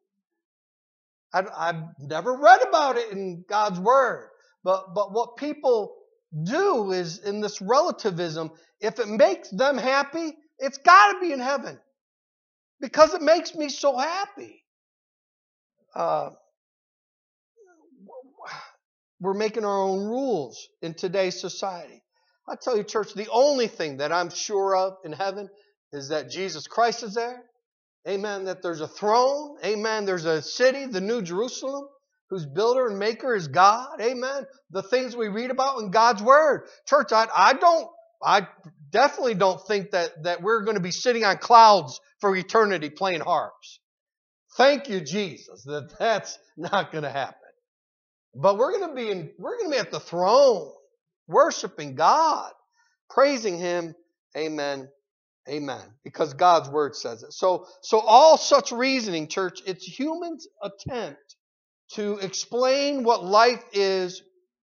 I, 1.33 1.67
have 1.67 1.85
never 2.01 2.37
read 2.37 2.61
about 2.67 2.97
it 2.97 3.13
in 3.13 3.45
God's 3.49 3.79
Word. 3.79 4.29
But, 4.65 4.95
but 4.95 5.13
what 5.13 5.37
people 5.37 5.97
do 6.43 6.93
is 6.93 7.19
in 7.19 7.41
this 7.41 7.61
relativism, 7.61 8.51
if 8.81 8.99
it 8.99 9.09
makes 9.09 9.49
them 9.51 9.79
happy, 9.79 10.33
it's 10.59 10.79
got 10.79 11.13
to 11.13 11.21
be 11.21 11.33
in 11.33 11.41
heaven 11.41 11.79
because 12.81 13.15
it 13.15 13.23
makes 13.23 13.55
me 13.55 13.69
so 13.69 13.97
happy. 13.97 14.63
Uh, 15.95 16.31
we're 19.21 19.35
making 19.35 19.65
our 19.65 19.83
own 19.83 20.07
rules 20.07 20.69
in 20.83 20.95
today's 20.95 21.41
society. 21.41 22.03
I 22.49 22.57
tell 22.61 22.77
you, 22.77 22.83
church, 22.83 23.15
the 23.15 23.29
only 23.31 23.69
thing 23.69 23.99
that 23.99 24.13
I'm 24.13 24.31
sure 24.31 24.77
of 24.77 24.95
in 25.05 25.13
heaven 25.13 25.49
is 25.93 26.09
that 26.09 26.31
Jesus 26.31 26.67
Christ 26.67 27.03
is 27.03 27.15
there. 27.15 27.45
Amen. 28.09 28.45
That 28.45 28.63
there's 28.63 28.81
a 28.81 28.89
throne. 28.89 29.57
Amen. 29.65 30.05
There's 30.05 30.25
a 30.25 30.43
city, 30.43 30.87
the 30.87 31.01
New 31.01 31.23
Jerusalem, 31.23 31.85
whose 32.31 32.47
builder 32.47 32.87
and 32.87 32.99
maker 32.99 33.35
is 33.35 33.49
God. 33.49 34.01
Amen. 34.01 34.47
The 34.71 34.83
things 34.83 35.15
we 35.15 35.29
read 35.29 35.51
about 35.51 35.81
in 35.81 35.91
God's 35.91 36.23
Word. 36.23 36.67
Church, 36.87 37.13
I, 37.13 37.27
I 37.35 37.53
don't, 37.55 37.89
I 38.23 38.47
definitely 38.91 39.35
don't 39.35 39.61
think 39.67 39.91
that, 39.91 40.25
that 40.25 40.43
we're 40.43 40.65
going 40.65 40.77
to 40.77 40.83
be 40.83 40.91
sitting 40.91 41.25
on 41.25 41.39
clouds 41.39 42.01
for 42.21 42.35
eternity 42.35 42.91
playing 42.91 43.21
harps. 43.21 43.81
Thank 44.57 44.89
you, 44.89 45.01
Jesus, 45.01 45.63
that 45.65 45.95
that's 45.99 46.39
not 46.57 46.93
going 46.93 47.05
to 47.05 47.11
happen. 47.11 47.37
But 48.35 48.59
we're 48.59 48.79
going 48.79 48.91
to 48.91 48.95
be 48.95 49.11
in, 49.11 49.31
we're 49.39 49.59
going 49.59 49.71
to 49.71 49.77
be 49.77 49.81
at 49.81 49.91
the 49.91 50.01
throne, 50.01 50.71
worshiping 51.27 51.97
God, 51.97 52.53
praising 53.09 53.59
Him. 53.59 53.95
Amen. 54.37 54.89
Amen. 55.49 55.83
Because 56.05 56.35
God's 56.35 56.69
word 56.69 56.95
says 56.95 57.23
it. 57.23 57.33
So, 57.33 57.67
so 57.83 57.99
all 57.99 58.37
such 58.37 58.73
reasoning, 58.73 59.29
church, 59.29 59.61
it's 59.67 59.85
humans' 59.85 60.47
attempt 60.63 61.37
to 61.95 62.19
explain 62.19 63.03
what 63.03 63.25
life 63.25 63.65
is, 63.73 64.23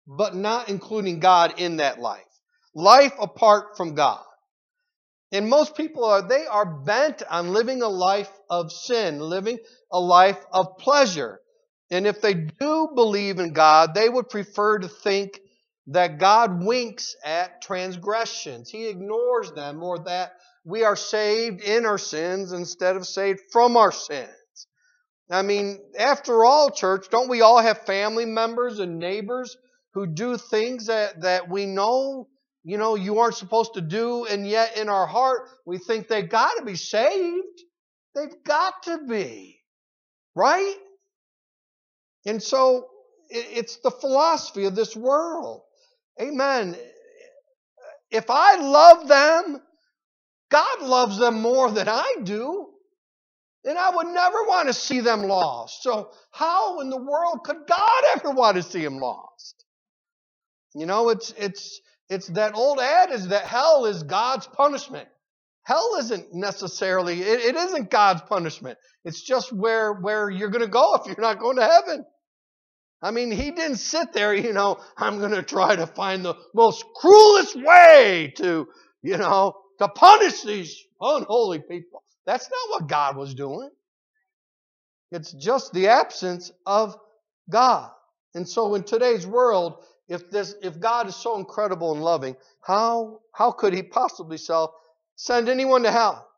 but 0.06 0.34
not 0.34 0.68
including 0.68 1.20
God 1.20 1.58
in 1.58 1.76
that 1.76 1.98
life. 2.00 2.22
Life 2.74 3.14
apart 3.20 3.76
from 3.76 3.94
God. 3.94 4.22
And 5.32 5.48
most 5.48 5.76
people 5.76 6.04
are, 6.04 6.22
they 6.22 6.46
are 6.46 6.66
bent 6.66 7.22
on 7.28 7.52
living 7.52 7.82
a 7.82 7.88
life 7.88 8.30
of 8.50 8.70
sin, 8.70 9.18
living 9.18 9.58
a 9.90 9.98
life 9.98 10.38
of 10.52 10.78
pleasure. 10.78 11.40
And 11.90 12.06
if 12.06 12.20
they 12.20 12.34
do 12.34 12.90
believe 12.94 13.38
in 13.38 13.52
God, 13.52 13.94
they 13.94 14.08
would 14.08 14.28
prefer 14.28 14.78
to 14.78 14.88
think 14.88 15.40
that 15.88 16.18
God 16.18 16.64
winks 16.64 17.14
at 17.24 17.62
transgressions. 17.62 18.70
He 18.70 18.88
ignores 18.88 19.52
them, 19.52 19.82
or 19.82 19.98
that 20.04 20.32
we 20.64 20.84
are 20.84 20.96
saved 20.96 21.62
in 21.62 21.86
our 21.86 21.98
sins 21.98 22.52
instead 22.52 22.96
of 22.96 23.06
saved 23.06 23.40
from 23.52 23.76
our 23.76 23.92
sins. 23.92 24.30
I 25.30 25.42
mean, 25.42 25.78
after 25.98 26.44
all, 26.44 26.70
church, 26.70 27.08
don't 27.10 27.28
we 27.28 27.40
all 27.40 27.58
have 27.58 27.86
family 27.86 28.24
members 28.24 28.78
and 28.78 28.98
neighbors 28.98 29.56
who 29.92 30.06
do 30.06 30.36
things 30.36 30.86
that, 30.86 31.22
that 31.22 31.48
we 31.48 31.66
know, 31.66 32.28
you 32.62 32.78
know, 32.78 32.94
you 32.94 33.18
aren't 33.18 33.36
supposed 33.36 33.74
to 33.74 33.80
do, 33.80 34.26
and 34.26 34.46
yet 34.46 34.76
in 34.76 34.88
our 34.88 35.06
heart 35.06 35.48
we 35.66 35.78
think 35.78 36.08
they've 36.08 36.28
got 36.28 36.58
to 36.58 36.64
be 36.64 36.76
saved. 36.76 37.62
They've 38.14 38.44
got 38.44 38.82
to 38.84 38.98
be. 39.06 39.60
Right? 40.34 40.76
And 42.26 42.42
so 42.42 42.88
it's 43.28 43.76
the 43.76 43.90
philosophy 43.90 44.64
of 44.64 44.74
this 44.74 44.96
world. 44.96 45.62
Amen. 46.20 46.76
If 48.10 48.26
I 48.28 48.56
love 48.56 49.08
them, 49.08 49.60
God 50.54 50.82
loves 50.82 51.18
them 51.18 51.42
more 51.42 51.68
than 51.72 51.88
I 51.88 52.14
do. 52.22 52.68
And 53.64 53.76
I 53.76 53.90
would 53.90 54.06
never 54.06 54.42
want 54.44 54.68
to 54.68 54.72
see 54.72 55.00
them 55.00 55.22
lost. 55.22 55.82
So, 55.82 56.12
how 56.30 56.78
in 56.78 56.90
the 56.90 56.96
world 56.96 57.40
could 57.42 57.66
God 57.66 58.02
ever 58.16 58.30
want 58.30 58.56
to 58.56 58.62
see 58.62 58.84
them 58.84 58.98
lost? 58.98 59.64
You 60.72 60.86
know, 60.86 61.08
it's, 61.08 61.34
it's, 61.36 61.80
it's 62.08 62.28
that 62.28 62.54
old 62.54 62.78
adage 62.78 63.24
that 63.30 63.46
hell 63.46 63.86
is 63.86 64.04
God's 64.04 64.46
punishment. 64.46 65.08
Hell 65.64 65.96
isn't 65.98 66.32
necessarily, 66.32 67.20
it, 67.20 67.40
it 67.40 67.56
isn't 67.56 67.90
God's 67.90 68.22
punishment. 68.22 68.78
It's 69.04 69.22
just 69.22 69.52
where, 69.52 69.92
where 69.92 70.30
you're 70.30 70.50
going 70.50 70.64
to 70.64 70.70
go 70.70 70.94
if 70.94 71.06
you're 71.06 71.20
not 71.20 71.40
going 71.40 71.56
to 71.56 71.66
heaven. 71.66 72.04
I 73.02 73.10
mean, 73.10 73.32
he 73.32 73.50
didn't 73.50 73.78
sit 73.78 74.12
there, 74.12 74.32
you 74.32 74.52
know, 74.52 74.78
I'm 74.96 75.18
going 75.18 75.32
to 75.32 75.42
try 75.42 75.74
to 75.74 75.86
find 75.88 76.24
the 76.24 76.36
most 76.54 76.84
cruelest 76.94 77.56
way 77.56 78.34
to, 78.36 78.68
you 79.02 79.16
know, 79.16 79.56
to 79.78 79.88
punish 79.88 80.42
these 80.42 80.84
unholy 81.00 81.60
people. 81.60 82.02
That's 82.26 82.48
not 82.50 82.80
what 82.80 82.88
God 82.88 83.16
was 83.16 83.34
doing. 83.34 83.70
It's 85.10 85.32
just 85.32 85.72
the 85.72 85.88
absence 85.88 86.50
of 86.66 86.96
God. 87.50 87.90
And 88.34 88.48
so 88.48 88.74
in 88.74 88.82
today's 88.82 89.26
world, 89.26 89.84
if 90.08 90.30
this 90.30 90.54
if 90.62 90.80
God 90.80 91.08
is 91.08 91.16
so 91.16 91.38
incredible 91.38 91.92
and 91.92 92.02
loving, 92.02 92.36
how 92.60 93.20
how 93.32 93.52
could 93.52 93.72
he 93.72 93.82
possibly 93.82 94.36
sell, 94.36 94.74
send 95.16 95.48
anyone 95.48 95.84
to 95.84 95.90
hell? 95.90 96.28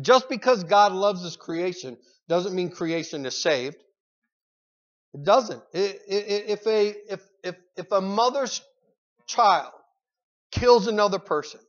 Just 0.00 0.28
because 0.28 0.64
God 0.64 0.92
loves 0.92 1.22
his 1.22 1.36
creation 1.36 1.98
doesn't 2.28 2.54
mean 2.54 2.70
creation 2.70 3.26
is 3.26 3.40
saved. 3.40 3.76
It 5.12 5.22
doesn't. 5.22 5.62
If 5.72 6.66
a 6.66 7.12
if 7.12 7.20
if 7.42 7.56
if 7.76 7.92
a 7.92 8.00
mother's 8.00 8.62
child 9.26 9.72
kills 10.50 10.86
another 10.86 11.18
person, 11.18 11.60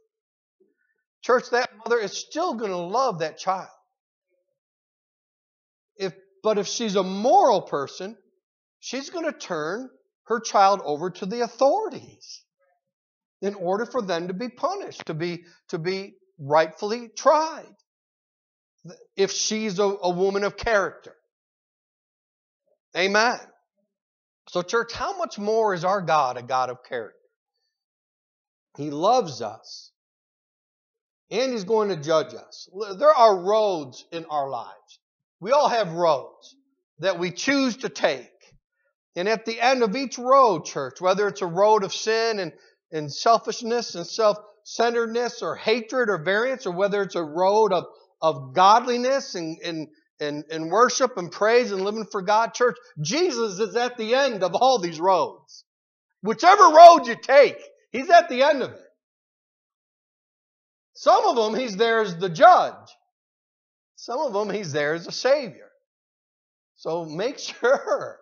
Church, 1.26 1.50
that 1.50 1.72
mother 1.84 1.98
is 1.98 2.16
still 2.16 2.54
going 2.54 2.70
to 2.70 2.78
love 2.78 3.20
that 3.20 3.40
child. 3.40 3.68
If, 5.98 6.14
but 6.44 6.60
if 6.60 6.68
she's 6.68 6.96
a 6.96 7.02
moral 7.02 7.64
person, 7.64 8.16
she's 8.80 9.10
going 9.10 9.26
to 9.26 9.32
turn 9.32 9.90
her 10.26 10.40
child 10.40 10.82
over 10.86 11.10
to 11.10 11.26
the 11.26 11.42
authorities 11.42 12.44
in 13.42 13.56
order 13.56 13.88
for 13.88 14.04
them 14.04 14.28
to 14.28 14.36
be 14.36 14.50
punished, 14.50 15.08
to 15.08 15.16
be, 15.16 15.46
to 15.70 15.80
be 15.80 16.14
rightfully 16.38 17.10
tried. 17.18 17.74
If 19.18 19.32
she's 19.32 19.80
a, 19.80 19.84
a 19.84 20.10
woman 20.12 20.44
of 20.44 20.58
character. 20.58 21.16
Amen. 22.96 23.40
So, 24.50 24.62
church, 24.62 24.94
how 24.94 25.18
much 25.18 25.40
more 25.40 25.74
is 25.74 25.84
our 25.84 26.02
God 26.02 26.38
a 26.38 26.44
God 26.44 26.70
of 26.70 26.84
character? 26.88 27.18
He 28.78 28.92
loves 28.92 29.42
us 29.42 29.92
and 31.32 31.52
He's 31.52 31.64
going 31.64 31.90
to 31.90 31.96
judge 31.96 32.34
us. 32.34 32.70
There 32.98 33.14
are 33.14 33.38
roads 33.38 34.06
in 34.12 34.26
our 34.26 34.50
lives. 34.50 35.00
We 35.40 35.52
all 35.52 35.70
have 35.70 35.94
roads 35.94 36.56
that 37.00 37.20
we 37.20 37.32
choose 37.32 37.78
to 37.78 37.90
take. 37.90 38.32
And 39.16 39.30
at 39.30 39.46
the 39.46 39.60
end 39.60 39.84
of 39.84 39.96
each 39.96 40.18
road, 40.18 40.66
church, 40.66 41.00
whether 41.00 41.28
it's 41.28 41.42
a 41.42 41.48
road 41.48 41.84
of 41.84 41.94
sin 41.94 42.40
and, 42.40 42.52
and 42.92 43.12
selfishness 43.12 43.96
and 43.96 44.06
self, 44.06 44.38
centeredness 44.64 45.42
or 45.42 45.56
hatred 45.56 46.10
or 46.10 46.18
variance, 46.18 46.66
or 46.66 46.72
whether 46.72 47.02
it's 47.02 47.16
a 47.16 47.24
road 47.24 47.72
of, 47.72 47.86
of 48.22 48.54
godliness 48.54 49.36
and, 49.36 49.58
and, 49.64 49.88
and, 50.20 50.44
and 50.50 50.70
worship 50.72 51.18
and 51.18 51.32
praise 51.32 51.72
and 51.72 51.82
living 51.82 52.06
for 52.12 52.22
God, 52.22 52.54
church, 52.54 52.76
Jesus 53.00 53.60
is 53.60 53.76
at 53.76 53.98
the 53.98 54.16
end 54.16 54.44
of 54.44 54.56
all 54.56 54.80
these 54.80 55.00
roads. 55.00 55.64
Whichever 56.22 56.64
road 56.64 57.08
you 57.08 57.16
take, 57.16 57.58
He's 57.92 58.10
at 58.10 58.28
the 58.28 58.44
end 58.44 58.62
of 58.64 58.72
it. 58.72 58.85
Some 60.96 61.26
of 61.26 61.36
them, 61.36 61.60
He's 61.60 61.78
there 61.78 62.02
as 62.02 62.18
the 62.18 62.30
judge. 62.30 62.90
Some 63.96 64.20
of 64.20 64.34
them, 64.34 64.50
He's 64.50 64.72
there 64.72 64.94
as 64.94 65.08
a 65.08 65.12
Savior. 65.12 65.70
So 66.76 67.06
make 67.06 67.38
sure 67.62 68.20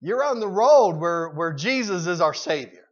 you're 0.00 0.24
on 0.24 0.40
the 0.40 0.48
road 0.48 0.96
where, 0.96 1.28
where 1.30 1.52
Jesus 1.52 2.06
is 2.06 2.20
our 2.20 2.34
Savior. 2.34 2.84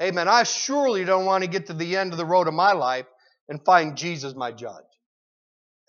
Amen. 0.00 0.26
I 0.26 0.42
surely 0.42 1.04
don't 1.04 1.26
want 1.26 1.44
to 1.44 1.50
get 1.50 1.66
to 1.66 1.74
the 1.74 1.96
end 1.96 2.12
of 2.12 2.18
the 2.18 2.26
road 2.26 2.48
of 2.48 2.54
my 2.54 2.72
life 2.72 3.06
and 3.48 3.64
find 3.64 3.96
Jesus 3.96 4.34
my 4.34 4.50
judge. 4.50 4.84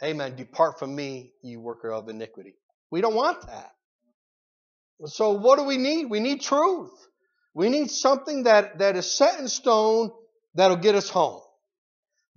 Amen. 0.04 0.36
Depart 0.36 0.80
from 0.80 0.94
me, 0.94 1.32
you 1.42 1.60
worker 1.60 1.92
of 1.92 2.10
iniquity. 2.10 2.56
We 2.92 3.02
don't 3.02 3.16
want 3.16 3.48
that. 3.48 3.72
So 5.06 5.32
what 5.32 5.58
do 5.58 5.66
we 5.66 5.78
need? 5.78 6.06
We 6.06 6.20
need 6.20 6.42
truth. 6.42 6.92
We 7.54 7.70
need 7.70 7.90
something 7.90 8.44
that, 8.44 8.80
that 8.80 8.96
is 8.98 9.10
set 9.10 9.40
in 9.40 9.48
stone 9.48 10.12
that'll 10.56 10.78
get 10.78 10.96
us 10.96 11.10
home. 11.10 11.42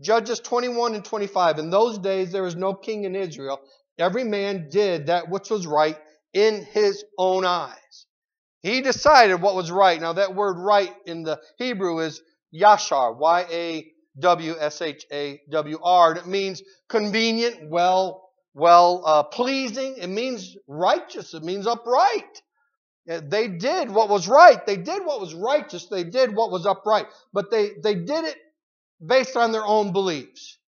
Judges 0.00 0.40
21 0.40 0.94
and 0.94 1.04
25. 1.04 1.58
In 1.58 1.70
those 1.70 1.98
days 1.98 2.32
there 2.32 2.42
was 2.42 2.56
no 2.56 2.74
king 2.74 3.04
in 3.04 3.14
Israel. 3.14 3.60
Every 3.98 4.24
man 4.24 4.68
did 4.70 5.06
that 5.06 5.30
which 5.30 5.50
was 5.50 5.66
right 5.66 5.98
in 6.32 6.64
his 6.64 7.04
own 7.18 7.44
eyes. 7.44 8.06
He 8.62 8.82
decided 8.82 9.40
what 9.40 9.54
was 9.54 9.70
right. 9.70 10.00
Now 10.00 10.14
that 10.14 10.34
word 10.34 10.58
right 10.58 10.92
in 11.06 11.22
the 11.22 11.40
Hebrew 11.58 12.00
is 12.00 12.20
yashar, 12.54 13.16
Y-A 13.16 13.92
W-S-H-A-W-R. 14.18 16.10
And 16.10 16.18
it 16.18 16.26
means 16.26 16.62
convenient, 16.88 17.68
well, 17.68 18.30
well 18.54 19.02
uh, 19.04 19.22
pleasing. 19.24 19.96
It 19.98 20.08
means 20.08 20.56
righteous. 20.66 21.34
It 21.34 21.42
means 21.42 21.66
upright. 21.66 22.42
They 23.06 23.48
did 23.48 23.90
what 23.90 24.08
was 24.08 24.26
right. 24.26 24.64
They 24.66 24.78
did 24.78 25.04
what 25.04 25.20
was 25.20 25.32
righteous. 25.34 25.86
They 25.86 26.02
did 26.04 26.34
what 26.34 26.50
was 26.50 26.66
upright. 26.66 27.06
But 27.32 27.50
they, 27.52 27.72
they 27.82 27.94
did 27.94 28.24
it 28.24 28.36
based 29.04 29.36
on 29.36 29.52
their 29.52 29.64
own 29.64 29.92
beliefs. 29.92 30.58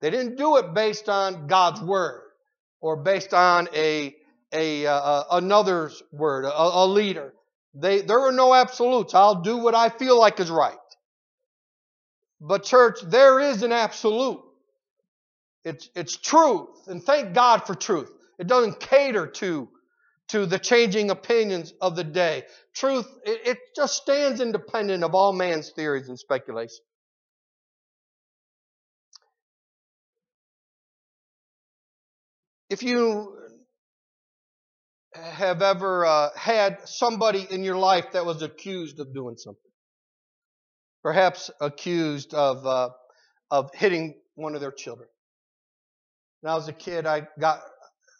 They 0.00 0.10
didn't 0.10 0.36
do 0.36 0.56
it 0.56 0.74
based 0.74 1.08
on 1.08 1.46
God's 1.46 1.80
word 1.80 2.22
or 2.80 2.96
based 2.96 3.32
on 3.32 3.68
a, 3.74 4.14
a, 4.52 4.86
uh, 4.86 5.24
another's 5.32 6.02
word, 6.12 6.44
a, 6.44 6.52
a 6.52 6.86
leader. 6.86 7.32
They, 7.74 8.02
there 8.02 8.20
were 8.20 8.32
no 8.32 8.52
absolutes. 8.52 9.14
I'll 9.14 9.42
do 9.42 9.56
what 9.58 9.74
I 9.74 9.88
feel 9.88 10.18
like 10.18 10.40
is 10.40 10.50
right. 10.50 10.76
But 12.40 12.64
church, 12.64 13.00
there 13.02 13.38
is 13.38 13.62
an 13.62 13.72
absolute. 13.72 14.42
It's, 15.64 15.88
it's 15.94 16.16
truth. 16.16 16.88
And 16.88 17.02
thank 17.02 17.34
God 17.34 17.64
for 17.66 17.74
truth. 17.74 18.12
It 18.38 18.48
doesn't 18.48 18.80
cater 18.80 19.28
to, 19.28 19.68
to 20.28 20.46
the 20.46 20.58
changing 20.58 21.10
opinions 21.10 21.72
of 21.80 21.94
the 21.94 22.02
day. 22.02 22.42
Truth, 22.74 23.06
it, 23.24 23.46
it 23.46 23.58
just 23.76 24.02
stands 24.02 24.40
independent 24.40 25.04
of 25.04 25.14
all 25.14 25.32
man's 25.32 25.70
theories 25.70 26.08
and 26.08 26.18
speculation. 26.18 26.84
If 32.72 32.82
you 32.82 33.36
have 35.14 35.60
ever 35.60 36.06
uh, 36.06 36.30
had 36.34 36.78
somebody 36.86 37.46
in 37.50 37.64
your 37.64 37.76
life 37.76 38.12
that 38.14 38.24
was 38.24 38.40
accused 38.40 38.98
of 38.98 39.12
doing 39.12 39.36
something, 39.36 39.70
perhaps 41.02 41.50
accused 41.60 42.32
of, 42.32 42.64
uh, 42.64 42.88
of 43.50 43.68
hitting 43.74 44.14
one 44.36 44.54
of 44.54 44.62
their 44.62 44.72
children. 44.72 45.06
When 46.40 46.50
I 46.50 46.54
was 46.54 46.66
a 46.66 46.72
kid, 46.72 47.04
I 47.04 47.28
got, 47.38 47.60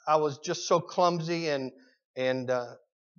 I 0.07 0.17
was 0.17 0.37
just 0.45 0.69
so 0.69 0.81
clumsy 0.81 1.49
and, 1.49 1.73
and 2.15 2.51
uh, 2.51 2.75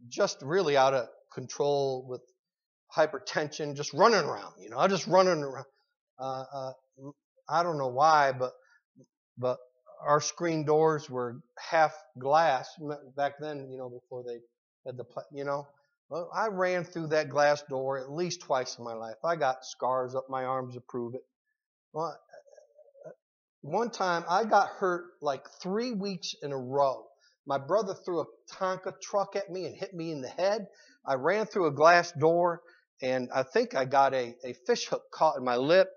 just 0.10 0.38
really 0.44 0.78
out 0.78 0.94
of 0.94 1.08
control 1.34 2.06
with 2.08 2.22
hypertension, 2.96 3.76
just 3.76 3.92
running 3.96 4.24
around. 4.24 4.54
You 4.62 4.70
know, 4.70 4.78
I 4.78 4.88
just 4.88 5.08
running 5.08 5.42
around. 5.42 5.66
Uh, 6.20 6.44
uh, 6.54 6.72
I 7.50 7.64
don't 7.64 7.80
know 7.80 7.90
why, 7.90 8.34
but 8.34 8.52
but 9.36 9.58
our 10.06 10.22
screen 10.22 10.66
doors 10.66 11.10
were 11.10 11.42
half 11.58 11.94
glass 12.20 12.70
back 13.16 13.34
then. 13.40 13.70
You 13.72 13.78
know, 13.78 13.90
before 13.90 14.24
they 14.24 14.40
had 14.86 14.98
the 14.98 15.06
you 15.32 15.44
know 15.44 15.68
well, 16.10 16.30
I 16.34 16.48
ran 16.48 16.84
through 16.84 17.08
that 17.08 17.30
glass 17.30 17.64
door 17.64 17.98
at 17.98 18.12
least 18.12 18.42
twice 18.42 18.78
in 18.78 18.84
my 18.84 18.94
life. 18.94 19.16
I 19.24 19.36
got 19.36 19.66
scars 19.66 20.16
up 20.16 20.26
my 20.30 20.44
arms 20.44 20.76
to 20.76 20.82
prove 20.82 21.16
it. 21.16 21.24
Well, 21.94 22.06
uh, 22.06 23.10
uh, 23.10 23.12
one 23.62 23.90
time 23.90 24.24
I 24.30 24.44
got 24.44 24.68
hurt 24.70 25.06
like 25.22 25.44
three 25.62 25.92
weeks 25.92 26.36
in 26.44 26.52
a 26.52 26.58
row. 26.58 27.06
My 27.48 27.58
brother 27.58 27.94
threw 27.94 28.22
a 28.22 28.26
Tonka 28.52 28.94
truck 29.02 29.36
at 29.36 29.50
me 29.50 29.66
and 29.66 29.76
hit 29.76 29.94
me 29.94 30.12
in 30.12 30.22
the 30.22 30.30
head. 30.30 30.68
I 31.06 31.16
ran 31.16 31.46
through 31.46 31.68
a 31.68 31.72
glass 31.72 32.12
door 32.12 32.62
and 33.02 33.30
I 33.34 33.44
think 33.44 33.76
I 33.76 33.86
got 33.86 34.14
a, 34.14 34.36
a 34.46 34.54
fish 34.68 34.86
hook 34.86 35.04
caught 35.12 35.38
in 35.38 35.44
my 35.44 35.58
lip. 35.58 35.90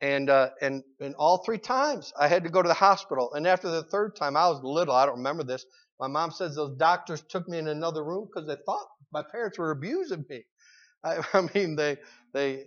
And, 0.00 0.28
uh, 0.28 0.50
and, 0.60 0.82
and 1.00 1.14
all 1.14 1.38
three 1.38 1.58
times 1.58 2.12
I 2.18 2.28
had 2.28 2.44
to 2.44 2.50
go 2.50 2.62
to 2.62 2.68
the 2.68 2.74
hospital. 2.74 3.32
And 3.34 3.46
after 3.46 3.70
the 3.70 3.84
third 3.84 4.14
time, 4.16 4.36
I 4.36 4.48
was 4.48 4.60
little. 4.62 4.94
I 4.94 5.06
don't 5.06 5.16
remember 5.18 5.42
this. 5.44 5.64
My 5.98 6.08
mom 6.08 6.30
says 6.30 6.54
those 6.54 6.76
doctors 6.76 7.22
took 7.22 7.48
me 7.48 7.58
in 7.58 7.68
another 7.68 8.04
room 8.04 8.26
because 8.26 8.46
they 8.46 8.56
thought 8.66 8.86
my 9.12 9.22
parents 9.32 9.58
were 9.58 9.70
abusing 9.70 10.24
me. 10.28 10.44
I, 11.04 11.18
I 11.32 11.48
mean, 11.54 11.76
they, 11.76 11.96
they, 12.34 12.64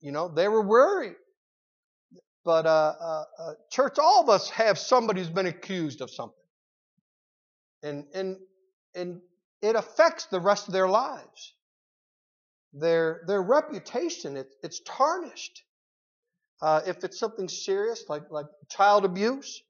you 0.00 0.12
know, 0.12 0.28
they 0.28 0.48
were 0.48 0.62
worried. 0.66 1.16
But 2.44 2.66
uh, 2.66 2.94
uh, 3.00 3.24
uh, 3.38 3.52
church, 3.70 3.98
all 3.98 4.22
of 4.22 4.28
us 4.30 4.48
have 4.50 4.78
somebody 4.78 5.20
who's 5.20 5.28
been 5.30 5.46
accused 5.46 6.00
of 6.00 6.10
something, 6.10 6.34
and 7.82 8.04
and 8.14 8.36
and 8.94 9.20
it 9.60 9.76
affects 9.76 10.26
the 10.26 10.40
rest 10.40 10.66
of 10.66 10.72
their 10.72 10.88
lives. 10.88 11.54
Their 12.72 13.22
their 13.26 13.42
reputation 13.42 14.36
it, 14.38 14.48
it's 14.62 14.80
tarnished. 14.86 15.62
Uh, 16.62 16.82
if 16.86 17.04
it's 17.04 17.18
something 17.18 17.48
serious 17.48 18.04
like 18.08 18.30
like 18.30 18.46
child 18.68 19.04
abuse, 19.04 19.62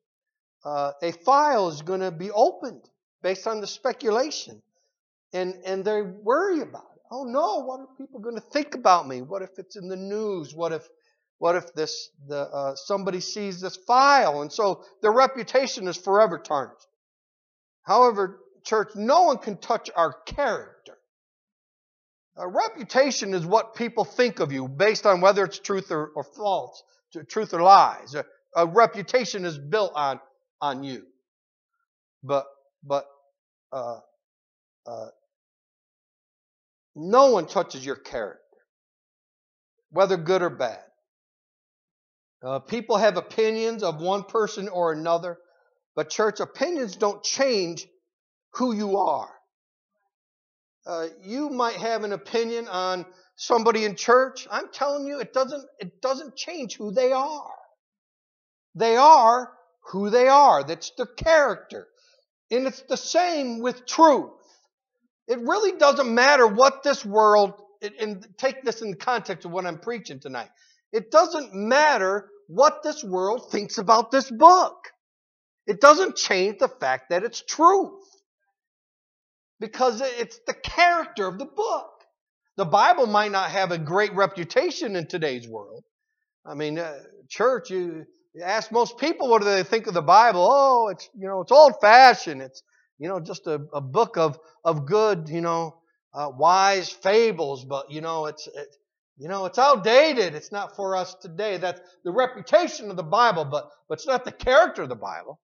uh, 0.64 0.92
a 1.02 1.12
file 1.12 1.68
is 1.68 1.82
going 1.82 2.00
to 2.00 2.10
be 2.10 2.30
opened 2.30 2.82
based 3.22 3.46
on 3.46 3.60
the 3.60 3.66
speculation 3.66 4.60
and 5.32 5.54
and 5.64 5.84
they 5.84 6.02
worry 6.02 6.60
about 6.60 6.86
it. 6.96 7.02
Oh 7.10 7.24
no, 7.24 7.64
what 7.64 7.80
are 7.80 7.88
people 7.98 8.20
going 8.20 8.36
to 8.36 8.40
think 8.40 8.74
about 8.74 9.06
me? 9.06 9.22
What 9.22 9.42
if 9.42 9.50
it's 9.58 9.76
in 9.76 9.88
the 9.88 9.96
news? 9.96 10.54
What 10.54 10.72
if 10.72 10.88
what 11.38 11.56
if 11.56 11.72
this 11.74 12.10
the 12.28 12.40
uh, 12.40 12.74
somebody 12.74 13.20
sees 13.20 13.60
this 13.60 13.76
file 13.76 14.42
and 14.42 14.52
so 14.52 14.84
their 15.02 15.12
reputation 15.12 15.88
is 15.88 15.96
forever 15.96 16.38
tarnished? 16.38 16.86
However, 17.82 18.40
church, 18.64 18.90
no 18.94 19.22
one 19.22 19.38
can 19.38 19.56
touch 19.56 19.90
our 19.96 20.12
character. 20.26 20.79
A 22.36 22.48
reputation 22.48 23.34
is 23.34 23.44
what 23.44 23.74
people 23.74 24.04
think 24.04 24.40
of 24.40 24.52
you 24.52 24.68
based 24.68 25.04
on 25.06 25.20
whether 25.20 25.44
it's 25.44 25.58
truth 25.58 25.90
or, 25.90 26.08
or 26.14 26.24
false, 26.24 26.82
truth 27.28 27.52
or 27.52 27.60
lies. 27.60 28.14
A, 28.14 28.24
a 28.56 28.66
reputation 28.66 29.44
is 29.44 29.58
built 29.58 29.92
on 29.94 30.20
on 30.60 30.82
you. 30.84 31.04
But 32.22 32.46
but 32.82 33.06
uh, 33.72 33.98
uh, 34.86 35.06
no 36.94 37.32
one 37.32 37.46
touches 37.46 37.84
your 37.84 37.96
character, 37.96 38.40
whether 39.90 40.16
good 40.16 40.42
or 40.42 40.50
bad. 40.50 40.80
Uh, 42.42 42.58
people 42.58 42.96
have 42.96 43.16
opinions 43.16 43.82
of 43.82 44.00
one 44.00 44.24
person 44.24 44.68
or 44.68 44.92
another, 44.92 45.38
but 45.94 46.08
church 46.08 46.40
opinions 46.40 46.96
don't 46.96 47.22
change 47.22 47.86
who 48.54 48.72
you 48.72 48.96
are. 48.98 49.30
Uh, 50.86 51.08
you 51.22 51.50
might 51.50 51.76
have 51.76 52.04
an 52.04 52.12
opinion 52.12 52.68
on 52.68 53.04
somebody 53.36 53.84
in 53.84 53.96
church. 53.96 54.46
I'm 54.50 54.70
telling 54.72 55.06
you, 55.06 55.20
it 55.20 55.32
doesn't, 55.32 55.64
it 55.78 56.00
doesn't 56.00 56.36
change 56.36 56.76
who 56.76 56.92
they 56.92 57.12
are. 57.12 57.52
They 58.74 58.96
are 58.96 59.52
who 59.90 60.10
they 60.10 60.28
are. 60.28 60.64
That's 60.64 60.90
their 60.96 61.06
character. 61.06 61.86
And 62.50 62.66
it's 62.66 62.82
the 62.82 62.96
same 62.96 63.60
with 63.60 63.86
truth. 63.86 64.30
It 65.28 65.38
really 65.40 65.78
doesn't 65.78 66.12
matter 66.12 66.46
what 66.46 66.82
this 66.82 67.04
world, 67.04 67.54
and 68.00 68.26
take 68.36 68.64
this 68.64 68.82
in 68.82 68.90
the 68.90 68.96
context 68.96 69.44
of 69.44 69.52
what 69.52 69.66
I'm 69.66 69.78
preaching 69.78 70.18
tonight. 70.20 70.48
It 70.92 71.10
doesn't 71.10 71.54
matter 71.54 72.28
what 72.48 72.82
this 72.82 73.04
world 73.04 73.50
thinks 73.52 73.78
about 73.78 74.10
this 74.10 74.28
book. 74.30 74.76
It 75.66 75.80
doesn't 75.80 76.16
change 76.16 76.58
the 76.58 76.68
fact 76.68 77.10
that 77.10 77.22
it's 77.22 77.42
truth. 77.42 78.02
Because 79.60 80.00
it's 80.00 80.40
the 80.46 80.54
character 80.54 81.26
of 81.26 81.38
the 81.38 81.46
book. 81.46 81.90
The 82.56 82.64
Bible 82.64 83.06
might 83.06 83.30
not 83.30 83.50
have 83.50 83.70
a 83.70 83.78
great 83.78 84.14
reputation 84.14 84.96
in 84.96 85.06
today's 85.06 85.46
world. 85.48 85.84
I 86.44 86.54
mean, 86.54 86.78
uh, 86.78 86.98
church, 87.28 87.70
you, 87.70 88.06
you 88.34 88.42
ask 88.42 88.72
most 88.72 88.98
people 88.98 89.28
what 89.28 89.42
do 89.42 89.44
they 89.44 89.62
think 89.62 89.86
of 89.86 89.94
the 89.94 90.02
Bible. 90.02 90.48
Oh, 90.50 90.88
it's 90.88 91.08
you 91.14 91.28
know 91.28 91.42
it's 91.42 91.52
old 91.52 91.74
fashioned. 91.80 92.42
It's 92.42 92.62
you 92.98 93.08
know, 93.08 93.18
just 93.18 93.46
a, 93.46 93.62
a 93.72 93.80
book 93.80 94.18
of, 94.18 94.38
of 94.62 94.84
good, 94.84 95.30
you 95.30 95.40
know, 95.40 95.74
uh, 96.12 96.30
wise 96.36 96.90
fables, 96.90 97.64
but, 97.64 97.90
you 97.90 98.02
know, 98.02 98.26
it's, 98.26 98.46
it, 98.46 98.76
You 99.16 99.28
know, 99.28 99.44
it's 99.44 99.58
outdated. 99.58 100.34
It's 100.34 100.50
not 100.50 100.76
for 100.76 100.96
us 100.96 101.14
today. 101.14 101.58
That's 101.58 101.80
the 102.04 102.10
reputation 102.12 102.90
of 102.90 102.96
the 102.96 103.02
Bible, 103.02 103.44
but, 103.44 103.68
but 103.88 103.98
it's 103.98 104.06
not 104.06 104.24
the 104.24 104.32
character 104.32 104.82
of 104.82 104.88
the 104.88 104.96
Bible. 104.96 105.38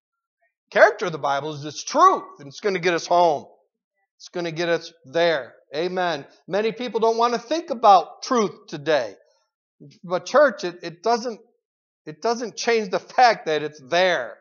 Character 0.70 1.06
of 1.06 1.12
the 1.12 1.18
Bible 1.18 1.54
is 1.54 1.64
its 1.64 1.84
truth, 1.84 2.40
and 2.40 2.48
it's 2.48 2.60
going 2.60 2.74
to 2.74 2.80
get 2.80 2.94
us 2.94 3.06
home. 3.06 3.46
It's 4.16 4.28
going 4.28 4.44
to 4.44 4.52
get 4.52 4.68
us 4.68 4.92
there. 5.04 5.54
Amen. 5.74 6.26
Many 6.48 6.72
people 6.72 7.00
don't 7.00 7.18
want 7.18 7.34
to 7.34 7.40
think 7.40 7.70
about 7.70 8.22
truth 8.22 8.66
today. 8.68 9.14
But 10.02 10.26
church, 10.26 10.64
it, 10.64 10.78
it 10.82 11.02
doesn't 11.02 11.40
it 12.06 12.22
doesn't 12.22 12.56
change 12.56 12.90
the 12.90 13.00
fact 13.00 13.46
that 13.46 13.62
it's 13.62 13.80
there. 13.80 14.38